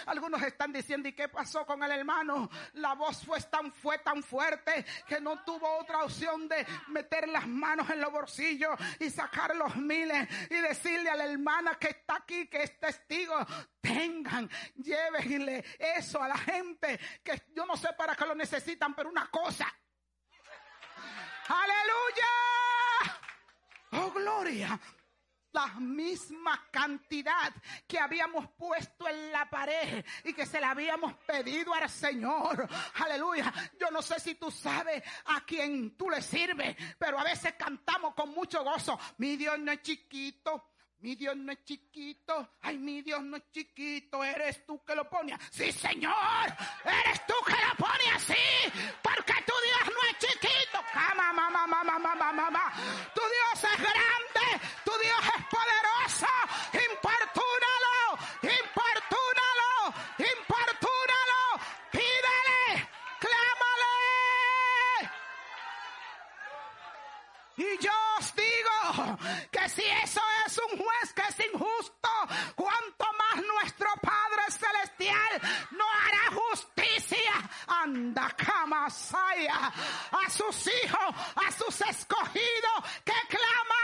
[0.05, 2.49] Algunos están diciendo, ¿y qué pasó con el hermano?
[2.73, 7.47] La voz fue tan, fue tan fuerte que no tuvo otra opción de meter las
[7.47, 12.17] manos en los bolsillos y sacar los miles y decirle a la hermana que está
[12.17, 13.35] aquí, que es testigo,
[13.81, 19.09] tengan, llévenle eso a la gente que yo no sé para qué lo necesitan, pero
[19.09, 19.73] una cosa.
[21.47, 22.25] Aleluya.
[23.91, 24.79] Oh, gloria
[25.55, 27.53] la misma cantidad
[27.87, 32.67] que habíamos puesto en la pared y que se la habíamos pedido al Señor.
[32.95, 33.53] Aleluya.
[33.79, 38.13] Yo no sé si tú sabes a quién tú le sirves, pero a veces cantamos
[38.13, 38.99] con mucho gozo.
[39.17, 40.71] Mi Dios no es chiquito.
[40.99, 42.57] Mi Dios no es chiquito.
[42.61, 44.23] Ay, mi Dios no es chiquito.
[44.23, 45.39] Eres tú que lo pones.
[45.51, 46.47] Sí, Señor.
[46.83, 48.33] Eres tú que lo pones así.
[49.01, 50.79] Porque tu Dios no es chiquito.
[50.93, 52.73] Mamá, mamá, mamá, mamá, mamá.
[53.13, 54.34] Tu Dios es grande.
[54.83, 56.27] Tu Dios es poderoso.
[56.73, 58.17] Importúnalo.
[58.41, 59.93] Importúnalo.
[60.17, 61.41] Importúnalo.
[61.91, 62.89] Pídele.
[63.19, 63.95] Clámale.
[67.57, 69.17] Y yo os digo
[69.51, 72.09] que si eso es un juez que es injusto,
[72.55, 75.41] cuanto más nuestro Padre Celestial
[75.71, 77.49] no hará justicia.
[77.67, 79.71] Anda, camasaya,
[80.11, 83.74] a sus hijos, a sus escogidos que claman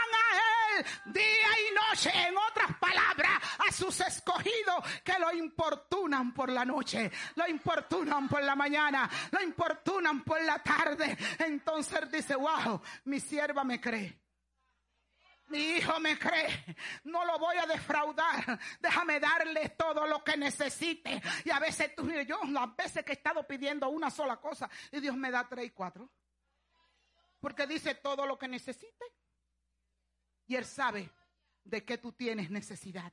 [1.06, 2.10] día y noche.
[2.28, 8.42] En otras palabras, a sus escogidos que lo importunan por la noche, lo importunan por
[8.42, 11.16] la mañana, lo importunan por la tarde.
[11.38, 14.18] Entonces dice, wow, mi sierva me cree.
[15.48, 16.64] Mi hijo me cree,
[17.04, 18.58] no lo voy a defraudar.
[18.80, 21.20] Déjame darle todo lo que necesite.
[21.44, 24.70] Y a veces tú y yo, las veces que he estado pidiendo una sola cosa
[24.90, 26.10] y Dios me da tres y cuatro.
[27.38, 29.04] Porque dice todo lo que necesite.
[30.46, 31.10] Y Él sabe
[31.64, 33.12] de qué tú tienes necesidad.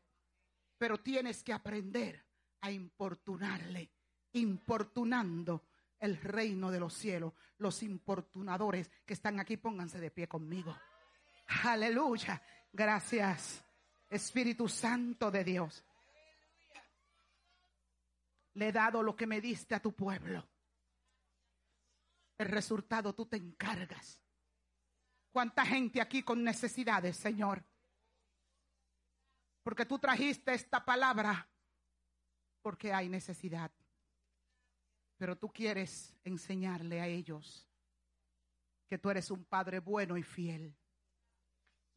[0.78, 2.26] Pero tienes que aprender
[2.62, 3.92] a importunarle,
[4.34, 5.68] importunando
[6.00, 7.34] el reino de los cielos.
[7.58, 10.76] Los importunadores que están aquí, pónganse de pie conmigo.
[11.64, 12.42] Aleluya.
[12.72, 13.64] Gracias,
[14.10, 15.84] Espíritu Santo de Dios.
[18.54, 20.48] Le he dado lo que me diste a tu pueblo.
[22.38, 24.22] El resultado tú te encargas.
[25.32, 27.64] ¿Cuánta gente aquí con necesidades, Señor?
[29.64, 31.48] Porque tú trajiste esta palabra
[32.62, 33.72] porque hay necesidad.
[35.18, 37.70] Pero tú quieres enseñarle a ellos
[38.88, 40.76] que tú eres un Padre bueno y fiel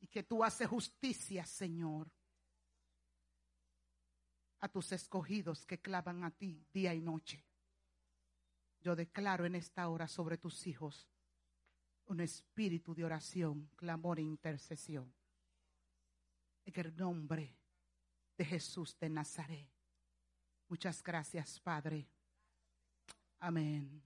[0.01, 2.11] y que tú haces justicia, Señor,
[4.61, 7.47] a tus escogidos que clavan a ti día y noche.
[8.81, 11.12] Yo declaro en esta hora sobre tus hijos
[12.07, 15.13] un espíritu de oración, clamor e intercesión.
[16.65, 17.57] En el nombre
[18.37, 19.69] de Jesús de Nazaret.
[20.69, 22.09] Muchas gracias, Padre.
[23.41, 24.03] Amén.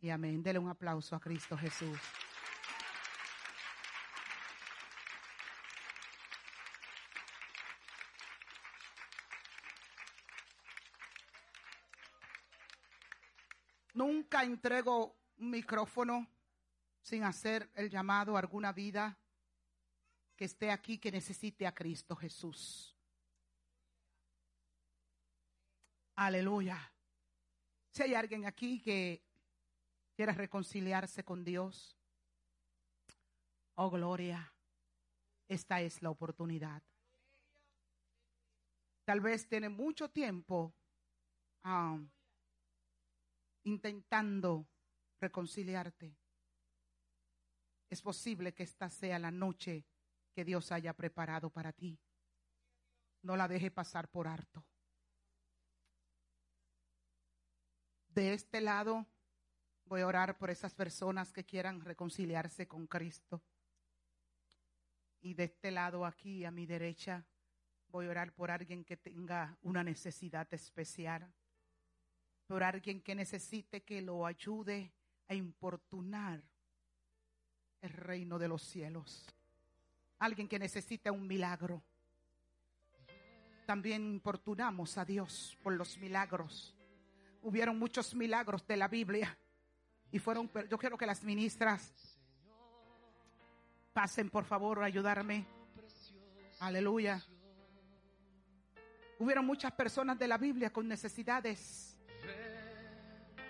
[0.00, 0.42] Y amén.
[0.42, 1.98] Dele un aplauso a Cristo Jesús.
[13.94, 16.26] Nunca entrego micrófono
[17.02, 19.18] sin hacer el llamado a alguna vida
[20.36, 22.96] que esté aquí que necesite a Cristo Jesús.
[26.14, 26.92] Aleluya.
[27.90, 29.22] Si hay alguien aquí que
[30.14, 31.98] quiera reconciliarse con Dios,
[33.74, 34.54] oh gloria,
[35.48, 36.82] esta es la oportunidad.
[39.04, 40.74] Tal vez tiene mucho tiempo
[41.64, 42.08] um,
[43.64, 44.66] intentando
[45.20, 46.21] reconciliarte.
[47.92, 49.84] Es posible que esta sea la noche
[50.32, 52.00] que Dios haya preparado para ti.
[53.20, 54.64] No la deje pasar por harto.
[58.08, 59.06] De este lado
[59.84, 63.42] voy a orar por esas personas que quieran reconciliarse con Cristo.
[65.20, 67.26] Y de este lado aquí a mi derecha
[67.88, 71.30] voy a orar por alguien que tenga una necesidad especial.
[72.46, 74.94] Por alguien que necesite que lo ayude
[75.28, 76.51] a importunar
[77.82, 79.26] el reino de los cielos.
[80.18, 81.82] Alguien que necesita un milagro.
[83.66, 86.74] También importunamos a Dios por los milagros.
[87.42, 89.36] Hubieron muchos milagros de la Biblia
[90.12, 91.92] y fueron, yo quiero que las ministras
[93.92, 95.44] pasen por favor a ayudarme.
[96.60, 97.20] Aleluya.
[99.18, 101.96] Hubieron muchas personas de la Biblia con necesidades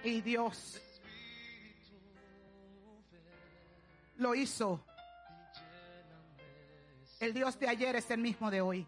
[0.02, 0.91] y Dios
[4.22, 4.84] lo hizo.
[7.20, 8.86] El Dios de ayer es el mismo de hoy.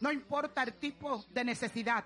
[0.00, 2.04] No importa el tipo de necesidad.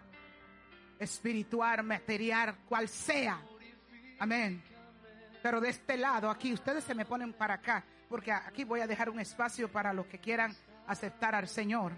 [0.98, 3.40] espiritual, material, cual sea.
[4.18, 4.60] Amén.
[5.42, 8.86] Pero de este lado, aquí, ustedes se me ponen para acá, porque aquí voy a
[8.88, 10.56] dejar un espacio para los que quieran
[10.88, 11.92] aceptar al Señor,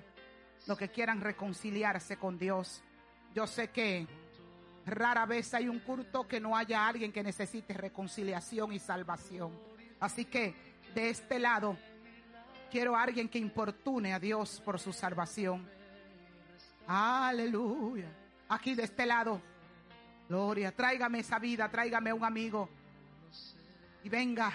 [0.67, 2.83] los que quieran reconciliarse con Dios.
[3.35, 4.07] Yo sé que
[4.91, 9.59] rara vez hay un culto que no haya alguien que necesite reconciliación y salvación.
[10.01, 10.55] Así que
[10.95, 11.77] de este lado,
[12.71, 15.69] quiero a alguien que importune a Dios por su salvación.
[16.87, 18.11] Aleluya.
[18.49, 19.41] Aquí de este lado,
[20.29, 22.69] gloria, tráigame esa vida, tráigame un amigo.
[24.03, 24.53] Y venga.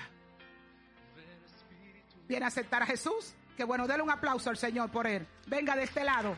[2.27, 3.33] ¿Viene a aceptar a Jesús?
[3.55, 5.25] Que bueno, déle un aplauso al Señor por él.
[5.47, 6.35] Venga de este lado.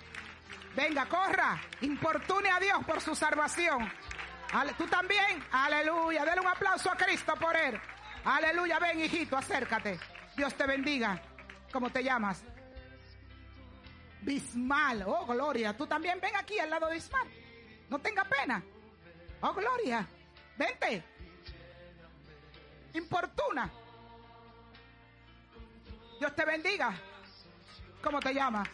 [0.77, 1.59] Venga, corra.
[1.81, 3.91] Importune a Dios por su salvación.
[4.77, 5.43] Tú también.
[5.51, 6.23] Aleluya.
[6.23, 7.81] Dele un aplauso a Cristo por él.
[8.23, 8.77] Aleluya.
[8.77, 9.99] Ven, hijito, acércate.
[10.35, 11.19] Dios te bendiga.
[11.73, 12.43] ¿Cómo te llamas?
[14.21, 15.03] Bismal.
[15.07, 15.75] Oh, Gloria.
[15.75, 17.27] Tú también ven aquí al lado de Bismal.
[17.89, 18.63] No tenga pena.
[19.41, 20.07] Oh, Gloria.
[20.57, 21.03] Vente.
[22.93, 23.67] Importuna.
[26.19, 26.93] Dios te bendiga.
[28.03, 28.69] ¿Cómo te llamas?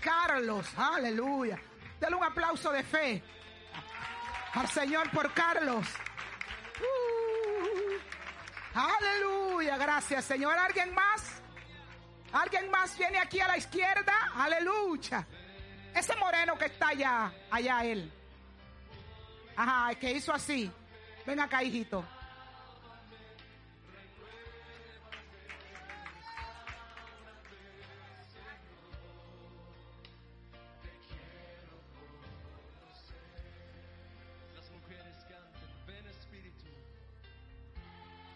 [0.00, 0.66] Carlos.
[0.76, 1.58] Aleluya.
[2.00, 3.22] Dale un aplauso de fe
[4.54, 5.86] al Señor por Carlos.
[6.80, 9.76] Uh, aleluya.
[9.76, 10.56] Gracias, Señor.
[10.58, 11.40] ¿Alguien más?
[12.32, 14.32] ¿Alguien más viene aquí a la izquierda?
[14.36, 15.26] Aleluya.
[15.94, 18.12] Ese moreno que está allá, allá él.
[19.56, 20.70] Ajá, el que hizo así.
[21.26, 22.04] Ven acá, hijito.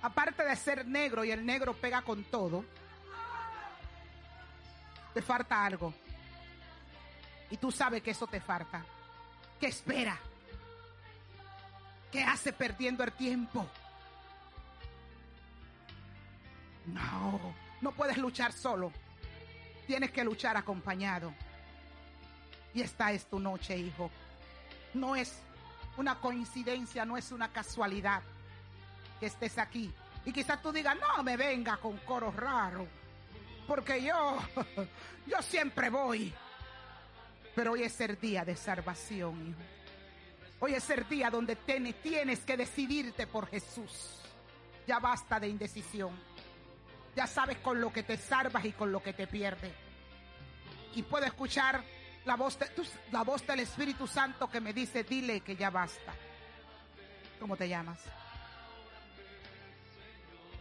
[0.04, 2.62] Aparte de ser negro y el negro pega con todo,
[5.14, 5.94] te falta algo.
[7.48, 8.84] Y tú sabes que eso te falta.
[9.58, 10.18] ¿Qué espera?
[12.12, 13.66] ¿Qué hace perdiendo el tiempo?
[16.84, 18.92] No, no puedes luchar solo.
[19.86, 21.32] Tienes que luchar acompañado.
[22.74, 24.10] Y esta es tu noche, hijo.
[24.92, 25.38] No es
[25.96, 28.20] una coincidencia, no es una casualidad
[29.20, 29.92] que estés aquí.
[30.24, 32.86] Y quizás tú digas, no me venga con coro raro.
[33.66, 34.38] Porque yo,
[35.26, 36.32] yo siempre voy.
[37.54, 39.60] Pero hoy es el día de salvación, hijo.
[40.60, 44.18] Hoy es el día donde tienes que decidirte por Jesús.
[44.86, 46.18] Ya basta de indecisión.
[47.14, 49.72] Ya sabes con lo que te salvas y con lo que te pierdes.
[50.94, 51.82] Y puedo escuchar
[52.24, 52.70] la voz, de-
[53.12, 56.14] la voz del Espíritu Santo que me dice, dile que ya basta.
[57.38, 57.98] ¿Cómo te llamas?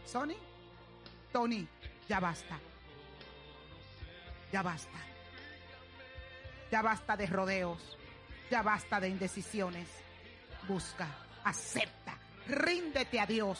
[0.04, 0.36] ¿Sony?
[1.32, 1.66] Tony,
[2.08, 2.58] ya basta.
[4.52, 4.98] Ya basta.
[6.70, 7.98] Ya basta de rodeos.
[8.50, 9.88] Ya basta de indecisiones.
[10.68, 11.08] Busca,
[11.44, 12.16] acepta,
[12.46, 13.58] ríndete a Dios.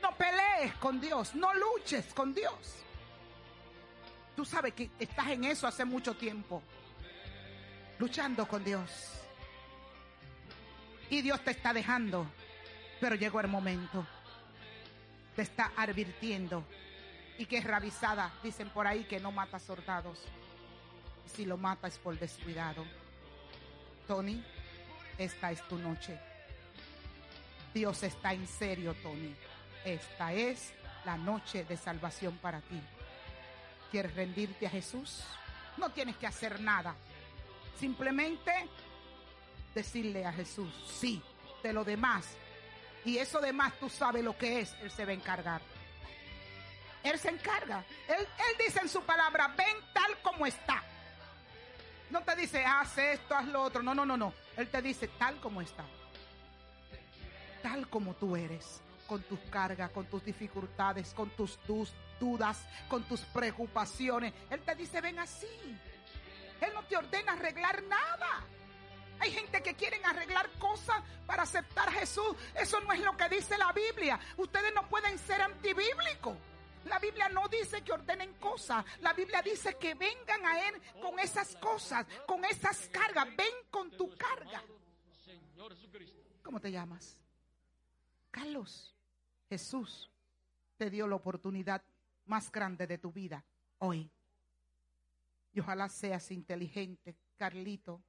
[0.00, 2.76] No pelees con Dios, no luches con Dios.
[4.36, 6.62] Tú sabes que estás en eso hace mucho tiempo.
[7.98, 8.90] Luchando con Dios.
[11.10, 12.26] Y Dios te está dejando.
[13.00, 14.06] Pero llegó el momento.
[15.36, 16.64] Te está advirtiendo.
[17.38, 18.32] Y que es ravisada.
[18.42, 20.20] Dicen por ahí que no mata soldados.
[21.26, 22.84] Si lo mata es por descuidado.
[24.06, 24.44] Tony,
[25.18, 26.18] esta es tu noche.
[27.72, 29.34] Dios está en serio, Tony.
[29.84, 30.72] Esta es
[31.04, 32.80] la noche de salvación para ti.
[33.90, 35.22] ¿Quieres rendirte a Jesús?
[35.76, 36.94] No tienes que hacer nada.
[37.78, 38.52] Simplemente
[39.74, 41.22] decirle a Jesús, sí,
[41.62, 42.36] de lo demás.
[43.04, 45.60] Y eso demás tú sabes lo que es, Él se va a encargar.
[47.02, 47.84] Él se encarga.
[48.08, 50.82] Él, él dice en su palabra, ven tal como está.
[52.10, 53.82] No te dice, haz esto, haz lo otro.
[53.82, 54.32] No, no, no, no.
[54.56, 55.84] Él te dice tal como está.
[57.62, 58.80] Tal como tú eres.
[59.06, 64.32] Con tus cargas, con tus dificultades, con tus dus- dudas, con tus preocupaciones.
[64.48, 65.46] Él te dice, ven así.
[66.60, 68.44] Él no te ordena arreglar nada.
[69.22, 72.36] Hay gente que quieren arreglar cosas para aceptar a Jesús.
[72.56, 74.18] Eso no es lo que dice la Biblia.
[74.36, 76.36] Ustedes no pueden ser antibíblicos.
[76.86, 78.84] La Biblia no dice que ordenen cosas.
[79.00, 83.28] La Biblia dice que vengan a Él con esas cosas, con esas cargas.
[83.36, 84.60] Ven con tu carga.
[86.42, 87.16] ¿Cómo te llamas?
[88.32, 88.92] Carlos.
[89.48, 90.10] Jesús
[90.76, 91.80] te dio la oportunidad
[92.24, 93.44] más grande de tu vida
[93.78, 94.10] hoy.
[95.52, 98.02] Y ojalá seas inteligente, Carlito,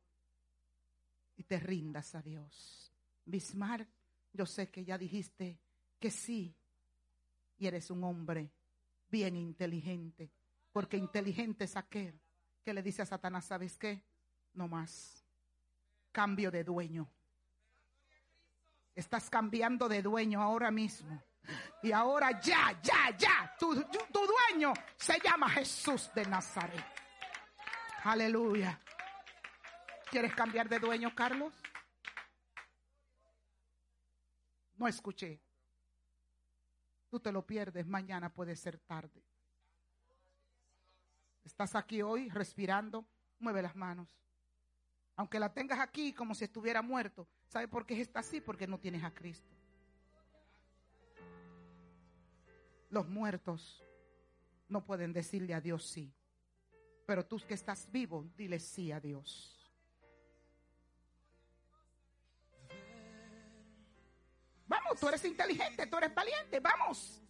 [1.38, 2.92] y te rindas a Dios.
[3.26, 3.88] Bismarck,
[4.34, 5.60] yo sé que ya dijiste
[6.00, 6.56] que sí,
[7.58, 8.52] y eres un hombre
[9.10, 10.32] bien inteligente,
[10.72, 12.20] porque inteligente es aquel
[12.64, 14.04] que le dice a Satanás, ¿sabes qué?
[14.54, 15.24] No más.
[16.12, 17.10] Cambio de dueño.
[18.96, 21.22] Estás cambiando de dueño ahora mismo.
[21.82, 23.54] Y ahora ya, ya, ya.
[23.60, 26.86] Tu- tu dueño se llama Jesús de Nazaret.
[28.04, 28.80] Aleluya.
[30.14, 31.52] ¿Quieres cambiar de dueño, Carlos?
[34.78, 35.42] No escuché.
[37.10, 39.24] Tú te lo pierdes, mañana puede ser tarde.
[41.44, 43.08] Estás aquí hoy respirando,
[43.40, 44.08] mueve las manos.
[45.16, 47.28] Aunque la tengas aquí como si estuviera muerto.
[47.48, 48.40] ¿Sabe por qué está así?
[48.40, 49.52] Porque no tienes a Cristo.
[52.92, 53.84] Los muertos
[54.68, 56.14] no pueden decirle a Dios sí.
[57.08, 59.53] Pero tú que estás vivo, dile sí a Dios.
[65.00, 67.22] Tú eres inteligente, tú eres valiente, vamos.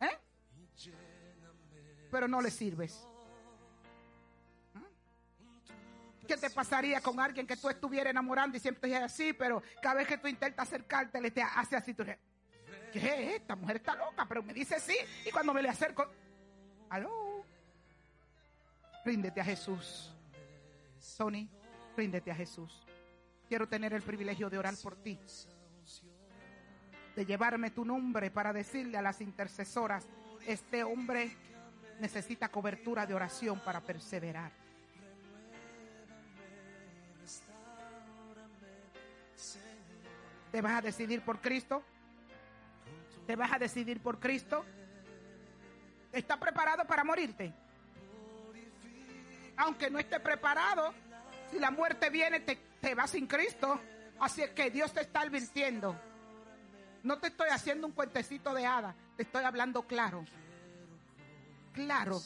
[0.00, 0.18] ¿Eh?
[2.10, 3.06] Pero no le sirves.
[4.74, 6.26] ¿Mm?
[6.26, 9.96] ¿Qué te pasaría con alguien que tú estuvieras enamorando y siempre dice así, pero cada
[9.96, 11.94] vez que tú intentas acercarte le te hace así?
[11.94, 12.16] Tú ¿qué
[12.92, 13.40] es?
[13.40, 14.96] Esta mujer está loca, pero me dice sí.
[15.26, 16.06] Y cuando me le acerco,
[16.90, 17.44] aló,
[19.04, 20.14] ríndete a Jesús.
[21.18, 21.50] Tony,
[21.96, 22.86] ríndete a Jesús.
[23.48, 25.18] Quiero tener el privilegio de orar por ti.
[27.18, 30.06] De llevarme tu nombre para decirle a las intercesoras,
[30.46, 31.36] este hombre
[31.98, 34.52] necesita cobertura de oración para perseverar.
[40.52, 41.82] ¿Te vas a decidir por Cristo?
[43.26, 44.64] ¿Te vas a decidir por Cristo?
[46.12, 47.52] ¿Estás preparado para morirte?
[49.56, 50.94] Aunque no esté preparado,
[51.50, 53.80] si la muerte viene, te, te vas sin Cristo.
[54.20, 56.07] Así es que Dios te está advirtiendo.
[57.08, 60.26] No te estoy haciendo un cuentecito de hada, te estoy hablando claro.
[61.72, 62.20] Claro,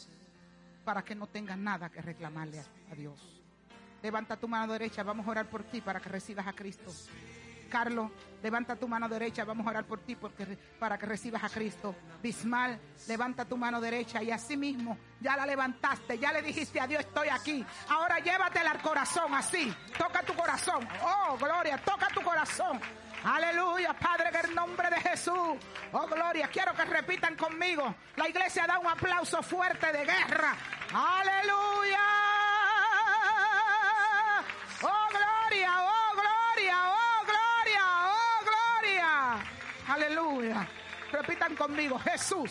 [0.84, 3.40] para que no tengas nada que reclamarle a, a Dios.
[4.02, 6.90] Levanta tu mano derecha, vamos a orar por ti para que recibas a Cristo.
[7.70, 8.10] Carlos,
[8.42, 11.94] levanta tu mano derecha, vamos a orar por ti porque, para que recibas a Cristo.
[12.20, 12.76] Bismal,
[13.06, 17.02] levanta tu mano derecha y así mismo ya la levantaste, ya le dijiste a Dios,
[17.02, 17.64] estoy aquí.
[17.88, 19.72] Ahora llévatela al corazón, así.
[19.96, 20.88] Toca tu corazón.
[21.04, 22.80] Oh, gloria, toca tu corazón.
[23.24, 25.57] Aleluya, Padre, en el nombre de Jesús.
[25.93, 27.94] Oh, gloria, quiero que repitan conmigo.
[28.16, 30.57] La iglesia da un aplauso fuerte de guerra.
[30.93, 32.01] Aleluya.
[34.82, 39.44] Oh, gloria, oh, gloria, oh, gloria, oh, gloria.
[39.89, 40.69] Aleluya.
[41.12, 42.51] Repitan conmigo, Jesús,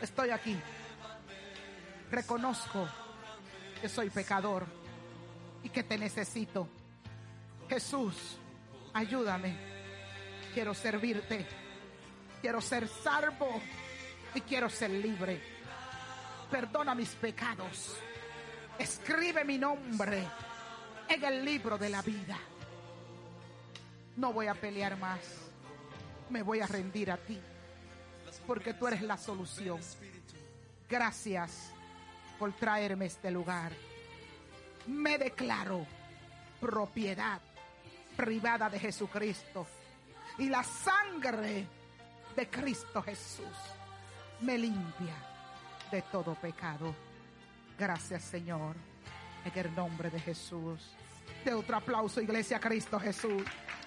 [0.00, 0.60] estoy aquí.
[2.10, 2.88] Reconozco
[3.80, 4.66] que soy pecador
[5.62, 6.68] y que te necesito.
[7.68, 8.38] Jesús,
[8.94, 9.56] ayúdame.
[10.54, 11.46] Quiero servirte.
[12.40, 13.60] Quiero ser salvo
[14.34, 15.40] y quiero ser libre.
[16.50, 17.96] Perdona mis pecados.
[18.78, 20.26] Escribe mi nombre
[21.08, 22.38] en el libro de la vida.
[24.16, 25.20] No voy a pelear más.
[26.30, 27.38] Me voy a rendir a ti.
[28.46, 29.80] Porque tú eres la solución.
[30.88, 31.72] Gracias
[32.38, 33.72] por traerme a este lugar.
[34.86, 35.86] Me declaro
[36.60, 37.40] propiedad
[38.20, 39.66] de Jesucristo.
[40.38, 41.66] Y la sangre
[42.36, 43.46] de Cristo Jesús
[44.40, 45.14] me limpia
[45.90, 46.94] de todo pecado.
[47.78, 48.76] Gracias Señor,
[49.44, 50.94] en el nombre de Jesús.
[51.44, 53.42] De otro aplauso, Iglesia Cristo Jesús.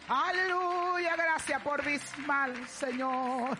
[0.07, 3.57] Aleluya, gracias por Bismal, Señor.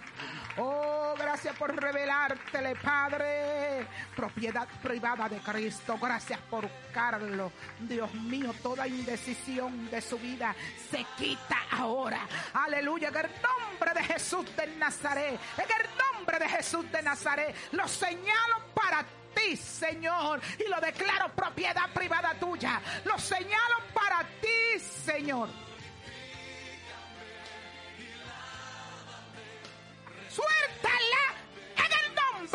[0.58, 3.88] Oh, gracias por revelártele, Padre.
[4.15, 5.98] Propiedad privada de Cristo.
[6.02, 7.52] Gracias por Carlos.
[7.80, 10.56] Dios mío, toda indecisión de su vida
[10.90, 12.27] se quita ahora.
[12.53, 15.40] Aleluya, en el nombre de Jesús de Nazaret.
[15.57, 17.56] En el nombre de Jesús de Nazaret.
[17.72, 22.81] Lo señalo para ti, Señor, y lo declaro propiedad privada tuya.
[23.06, 25.49] Lo señalo para ti, Señor.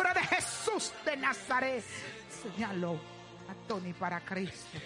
[0.07, 1.83] De Jesús de Nazaret.
[2.41, 2.93] Señalo
[3.49, 4.79] a Tony para Cristo.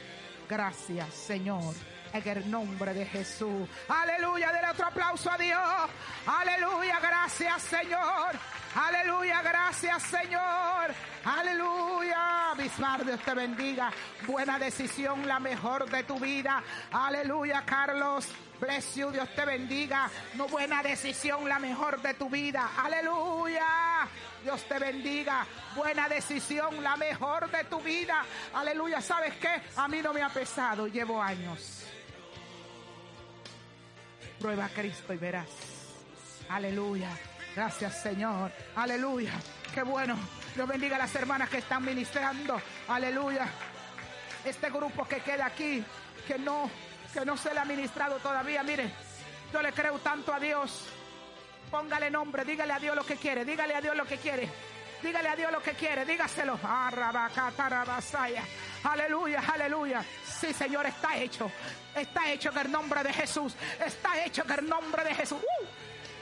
[0.50, 1.76] Gracias, Señor.
[2.14, 3.68] En el nombre de Jesús.
[3.88, 4.52] Aleluya.
[4.52, 5.90] Del otro aplauso a Dios.
[6.28, 7.00] Aleluya.
[7.00, 8.32] Gracias, Señor.
[8.76, 9.42] Aleluya.
[9.42, 10.94] Gracias, Señor.
[11.26, 12.54] Aleluya.
[12.56, 13.92] Bismar, Dios te bendiga.
[14.28, 16.64] Buena decisión, la mejor de tu vida.
[16.92, 18.28] Aleluya, Carlos.
[18.60, 20.10] Bless you, Dios te bendiga.
[20.36, 22.70] No buena decisión, la mejor de tu vida.
[22.78, 24.08] Aleluya.
[24.44, 25.46] Dios te bendiga.
[25.76, 28.24] Buena decisión, la mejor de tu vida.
[28.54, 29.02] Aleluya.
[29.02, 29.62] ¿Sabes qué?
[29.76, 30.88] A mí no me ha pesado.
[30.88, 31.83] Llevo años.
[34.44, 35.48] Prueba a Cristo y verás.
[36.50, 37.08] Aleluya.
[37.56, 38.52] Gracias, Señor.
[38.76, 39.32] Aleluya.
[39.74, 40.18] Qué bueno.
[40.54, 42.62] Dios bendiga a las hermanas que están ministrando.
[42.90, 43.48] Aleluya.
[44.44, 45.82] Este grupo que queda aquí
[46.28, 46.70] que no,
[47.14, 48.64] que no se le ha ministrado todavía.
[48.64, 48.92] Mire,
[49.54, 50.90] yo le creo tanto a Dios.
[51.72, 54.50] Póngale nombre, dígale a Dios lo que quiere, dígale a Dios lo que quiere.
[55.02, 56.60] Dígale a Dios lo que quiere, dígaselo.
[58.84, 60.04] Aleluya, aleluya.
[60.44, 61.50] Sí, Señor, está hecho.
[61.96, 63.56] Está hecho en el nombre de Jesús.
[63.80, 65.40] Está hecho en el nombre de Jesús.
[65.42, 65.66] Uh,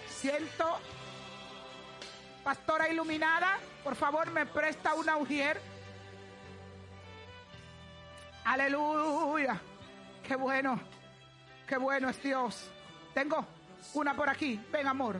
[0.07, 0.77] siento,
[2.43, 5.59] pastora iluminada, por favor, me presta una ujier.
[8.45, 9.59] Aleluya.
[10.27, 10.79] Qué bueno.
[11.65, 12.69] Qué bueno es Dios.
[13.15, 13.43] Tengo
[13.95, 14.63] una por aquí.
[14.71, 15.19] Ven, amor.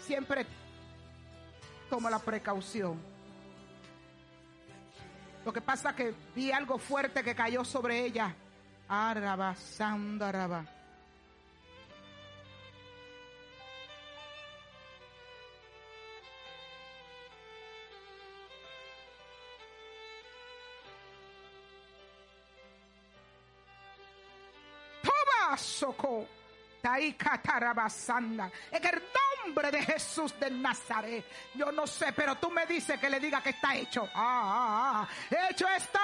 [0.00, 0.44] Siempre
[1.88, 3.00] tomo la precaución.
[5.46, 8.34] Lo que pasa que vi algo fuerte que cayó sobre ella.
[8.88, 10.64] Araba, sandaraba.
[25.00, 26.26] Toma, soco.
[26.82, 28.50] Taikatarabasanda.
[28.72, 29.02] En el
[29.46, 31.24] nombre de Jesús de Nazaret.
[31.54, 34.08] Yo no sé, pero tú me dices que le diga que está hecho.
[34.14, 35.48] Ah, ah, ah.
[35.50, 36.00] hecho está.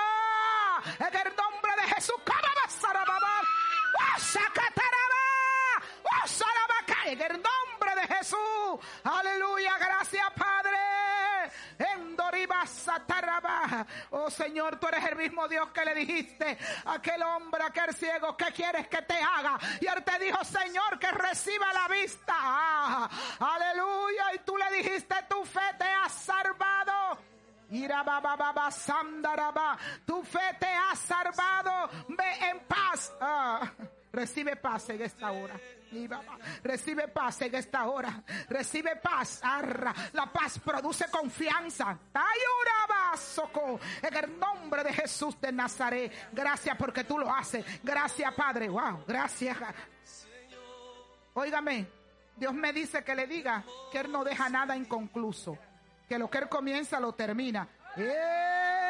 [0.99, 2.17] En el nombre de Jesús.
[3.99, 5.83] Wasakataraba.
[6.05, 7.11] Wasarabaka.
[7.11, 8.39] En el nombre de Jesús.
[9.05, 9.77] Aleluya.
[9.79, 10.79] Gracias, Padre.
[11.79, 13.32] Endoriba sataraba.
[14.11, 17.95] Oh Señor, tú eres el mismo Dios que le dijiste a aquel hombre, a aquel
[17.95, 19.59] ciego, ¿qué quieres que te haga?
[19.81, 22.35] Y él te dijo, Señor, que reciba la vista.
[22.35, 23.09] Ah,
[23.41, 24.35] aleluya.
[24.35, 27.19] Y tú le dijiste, tu fe te ha salvado.
[30.07, 31.89] Tu fe te ha salvado.
[32.09, 33.13] Ve en paz.
[33.21, 33.73] Ah,
[34.13, 35.55] recibe paz en esta hora.
[36.63, 38.23] Recibe paz en esta hora.
[38.49, 39.41] Recibe paz.
[39.43, 39.95] Arra.
[40.13, 41.99] La paz produce confianza.
[44.03, 46.13] En el nombre de Jesús de Nazaret.
[46.33, 47.65] Gracias porque tú lo haces.
[47.83, 48.69] Gracias, Padre.
[48.69, 49.05] Wow.
[49.07, 49.57] Gracias.
[51.35, 51.87] Óigame.
[52.37, 55.59] Dios me dice que le diga que Él no deja nada inconcluso.
[56.09, 57.69] Que lo que Él comienza lo termina.
[57.97, 58.82] ¡Eh!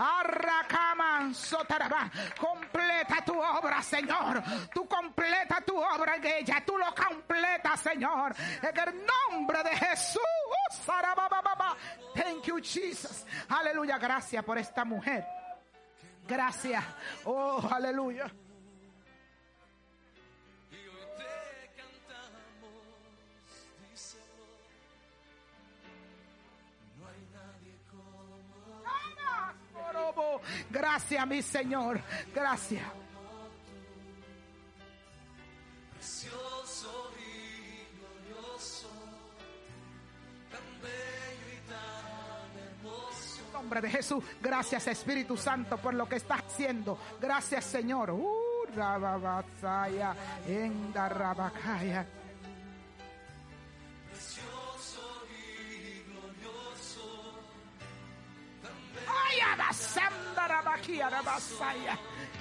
[0.00, 2.10] Arracaman sotarabá.
[2.38, 4.42] Completa tu obra, Señor.
[4.72, 6.62] Tú completa tu obra en ella.
[6.64, 8.34] Tú lo completas, Señor.
[8.62, 10.22] En el nombre de Jesús.
[12.14, 13.26] Thank you, Jesus.
[13.48, 13.98] Aleluya.
[13.98, 15.26] Gracias por esta mujer.
[16.26, 16.82] Gracias.
[17.24, 18.30] Oh, aleluya.
[30.70, 32.00] Gracias, mi Señor.
[32.34, 32.84] Gracias.
[36.00, 38.88] precioso y glorioso,
[40.50, 43.42] tan bello y tan hermoso.
[43.46, 46.98] En nombre de Jesús, gracias Espíritu Santo por lo que estás haciendo.
[47.20, 48.10] Gracias Señor.
[48.10, 48.40] Uh,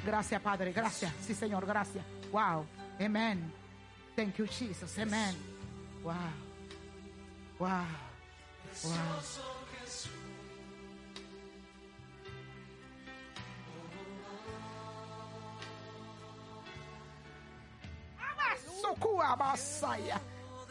[0.06, 1.14] Gracias Padre, gracias.
[1.22, 2.06] Sí Señor, gracias.
[2.32, 2.66] Wow.
[3.00, 3.54] Amen.
[4.16, 4.98] Thank you Jesus.
[5.00, 5.36] Amen.
[6.04, 6.14] Wow.
[7.60, 7.86] Wow.
[8.84, 8.94] Wow.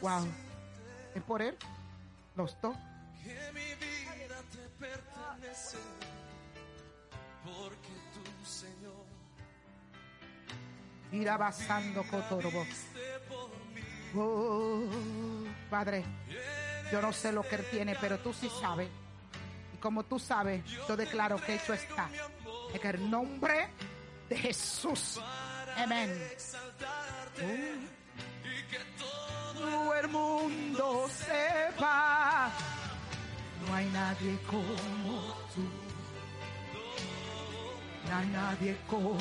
[0.00, 0.26] Wow.
[1.14, 1.56] ¿Es por él?
[2.36, 2.76] Los dos.
[3.22, 5.78] Que mi vida te pertenece,
[7.56, 9.04] porque tú, Señor,
[11.12, 12.66] Ir abasando cotorobo.
[14.14, 14.82] Oh,
[15.70, 16.04] Padre,
[16.90, 18.88] yo no sé lo que él tiene, pero tú sí sabes.
[19.74, 22.08] Y como tú sabes, yo declaro que hecho está.
[22.72, 23.68] En el nombre
[24.28, 25.20] de Jesús.
[25.76, 26.10] Amén.
[27.36, 32.50] y que Todo el mundo sepa.
[33.66, 35.87] No hay nadie como tú.
[38.10, 39.12] Hay nadie como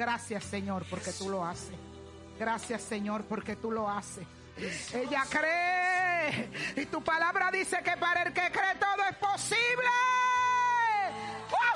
[0.00, 1.76] Gracias Señor porque tú lo haces.
[2.38, 4.26] Gracias Señor porque tú lo haces.
[4.94, 6.48] Ella cree.
[6.74, 9.90] Y tu palabra dice que para el que cree todo es posible.
[11.52, 11.74] ¡Oh!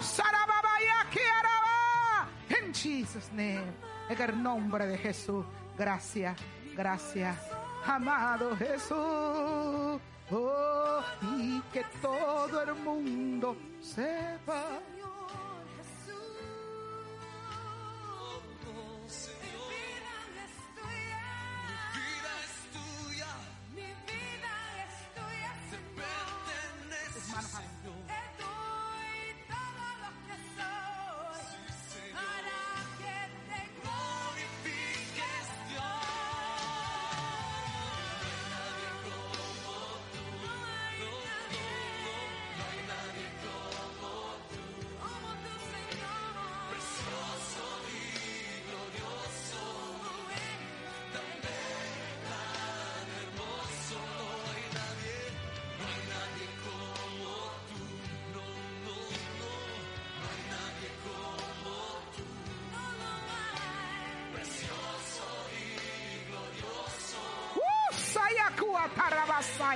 [2.49, 3.75] En Jesus' name.
[4.09, 5.45] En el nombre de Jesús.
[5.77, 6.35] Gracias,
[6.75, 7.37] gracias.
[7.85, 10.01] Amado Jesús.
[10.31, 11.01] Oh,
[11.37, 14.81] y que todo el mundo sepa.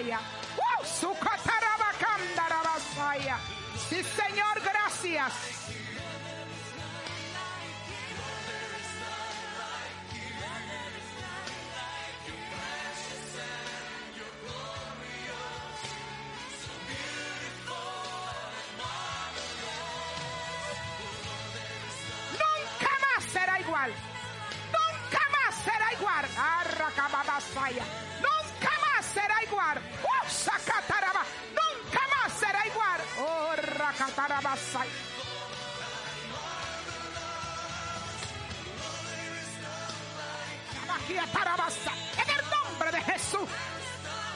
[0.00, 0.37] Yeah.
[40.86, 41.92] Rabajiatarabasa.
[42.22, 43.48] En el nombre de Jesús.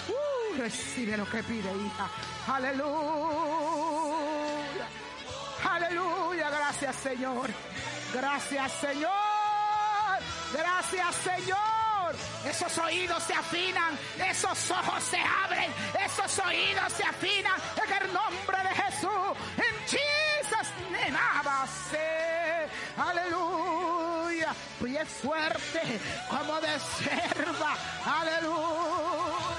[0.09, 2.09] Uh, recibe lo que pide, hija.
[2.49, 2.83] Aleluya.
[5.71, 6.51] Aleluya.
[6.51, 7.51] Gracias, Señor.
[8.13, 9.13] Gracias, Señor.
[10.53, 11.83] Gracias, Señor.
[12.45, 13.99] Esos oídos se afinan,
[14.29, 15.71] esos ojos se abren,
[16.05, 19.37] esos oídos se afinan en el nombre de Jesús.
[22.97, 24.55] Aleluya.
[24.83, 25.81] Pie fuerte
[26.29, 27.77] como de serva.
[28.05, 29.52] Aleluya.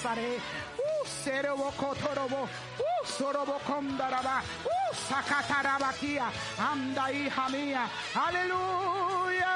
[0.00, 0.40] De Nazaret.
[0.78, 2.42] Uh, Serobo Torobo.
[2.44, 4.42] Uh, Sorobo Kondaraba.
[4.64, 6.30] Uh, Sakatarabakia.
[6.58, 7.88] Anda, hija mía.
[8.14, 9.54] Aleluya.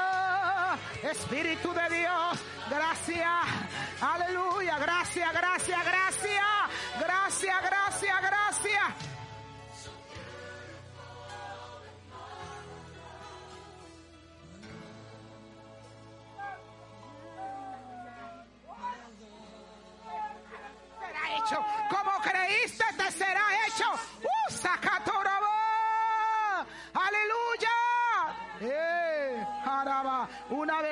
[1.01, 2.39] Espíritu de Dios.
[2.69, 3.45] Gracias.
[4.01, 4.77] Aleluya.
[4.77, 5.85] Gracias, gracias.
[5.85, 6.04] Gracias,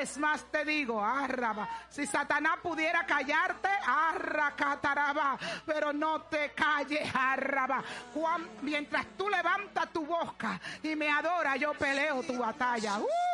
[0.04, 1.70] vez más te digo, arraba.
[1.90, 5.38] Si Satanás pudiera callarte, arracataraba.
[5.66, 7.82] Pero no te calles, arraba.
[8.14, 13.00] Juan, mientras tú levantas tu boca y me adoras, yo peleo tu batalla.
[13.00, 13.34] ¡Uh!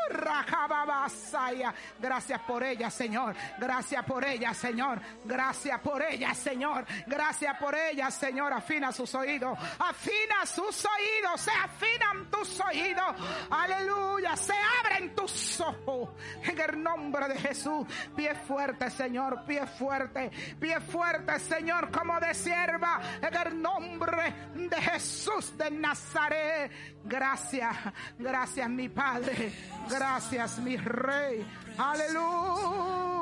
[1.99, 3.35] Gracias por ella, Señor.
[3.57, 5.01] Gracias por ella, Señor.
[5.23, 6.85] Gracias por ella, Señor.
[7.05, 8.53] Gracias por ella, Señor.
[8.53, 9.57] Afina sus oídos.
[9.79, 11.41] Afina sus oídos.
[11.41, 13.15] Se afinan tus oídos.
[13.49, 14.35] Aleluya.
[14.35, 16.09] Se abren tus ojos.
[16.43, 17.87] En el nombre de Jesús.
[18.15, 19.43] Pie fuerte, Señor.
[19.45, 20.31] Pie fuerte.
[20.59, 22.99] Pie fuerte, Señor, como de sierva.
[23.21, 26.71] En el nombre de Jesús de Nazaret.
[27.03, 27.75] Gracias.
[28.17, 29.51] Gracias, mi Padre.
[29.89, 31.45] Gracias, mi Rey.
[31.77, 33.15] Aleluya.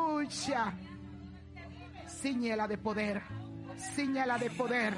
[2.08, 3.47] Ciñela de poder.
[3.78, 4.94] Ciñela de poder,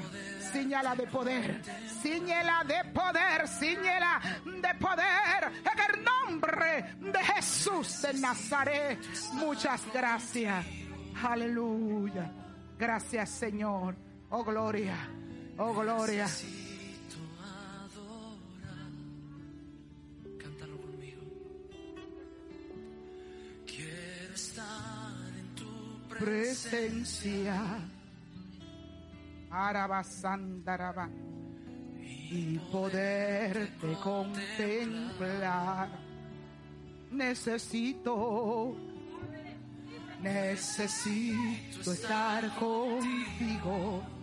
[0.52, 1.62] ciñela de poder,
[2.02, 5.52] ciñela de poder, ciñela de poder.
[5.64, 8.98] En el nombre de Jesús de Nazaret.
[9.34, 10.66] Muchas gracias.
[11.22, 12.32] Aleluya.
[12.78, 13.94] Gracias, Señor.
[14.30, 14.96] Oh, gloria.
[15.58, 16.26] Oh, gloria.
[26.20, 27.99] Necesito
[29.50, 31.08] Arabasandaraba.
[32.30, 35.88] Y poderte contemplar.
[37.10, 38.76] Necesito,
[40.22, 44.19] necesito estar contigo.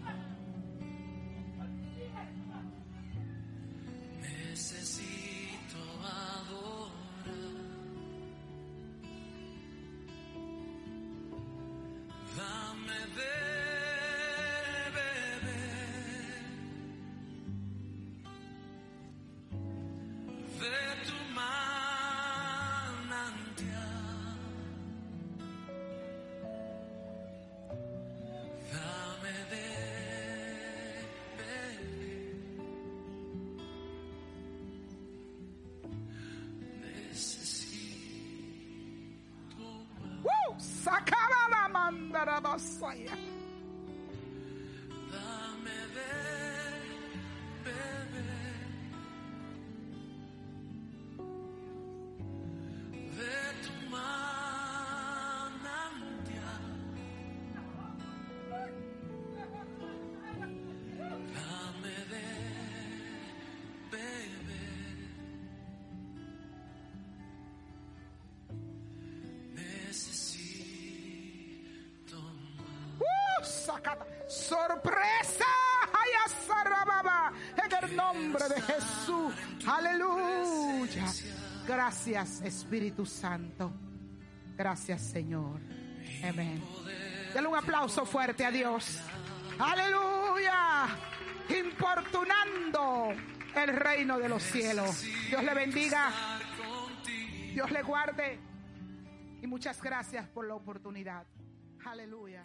[42.38, 43.27] Rabasaya.
[78.80, 79.34] Jesús.
[79.66, 81.06] Aleluya.
[81.68, 83.72] Gracias, Espíritu Santo.
[84.56, 85.60] Gracias, Señor.
[86.24, 86.64] Amén.
[87.34, 89.00] Dale un aplauso fuerte a Dios.
[89.60, 90.88] Aleluya.
[91.50, 93.14] Importunando
[93.56, 95.04] el reino de los cielos.
[95.30, 96.12] Dios le bendiga.
[97.54, 98.40] Dios le guarde.
[99.42, 101.26] Y muchas gracias por la oportunidad.
[101.86, 102.44] Aleluya.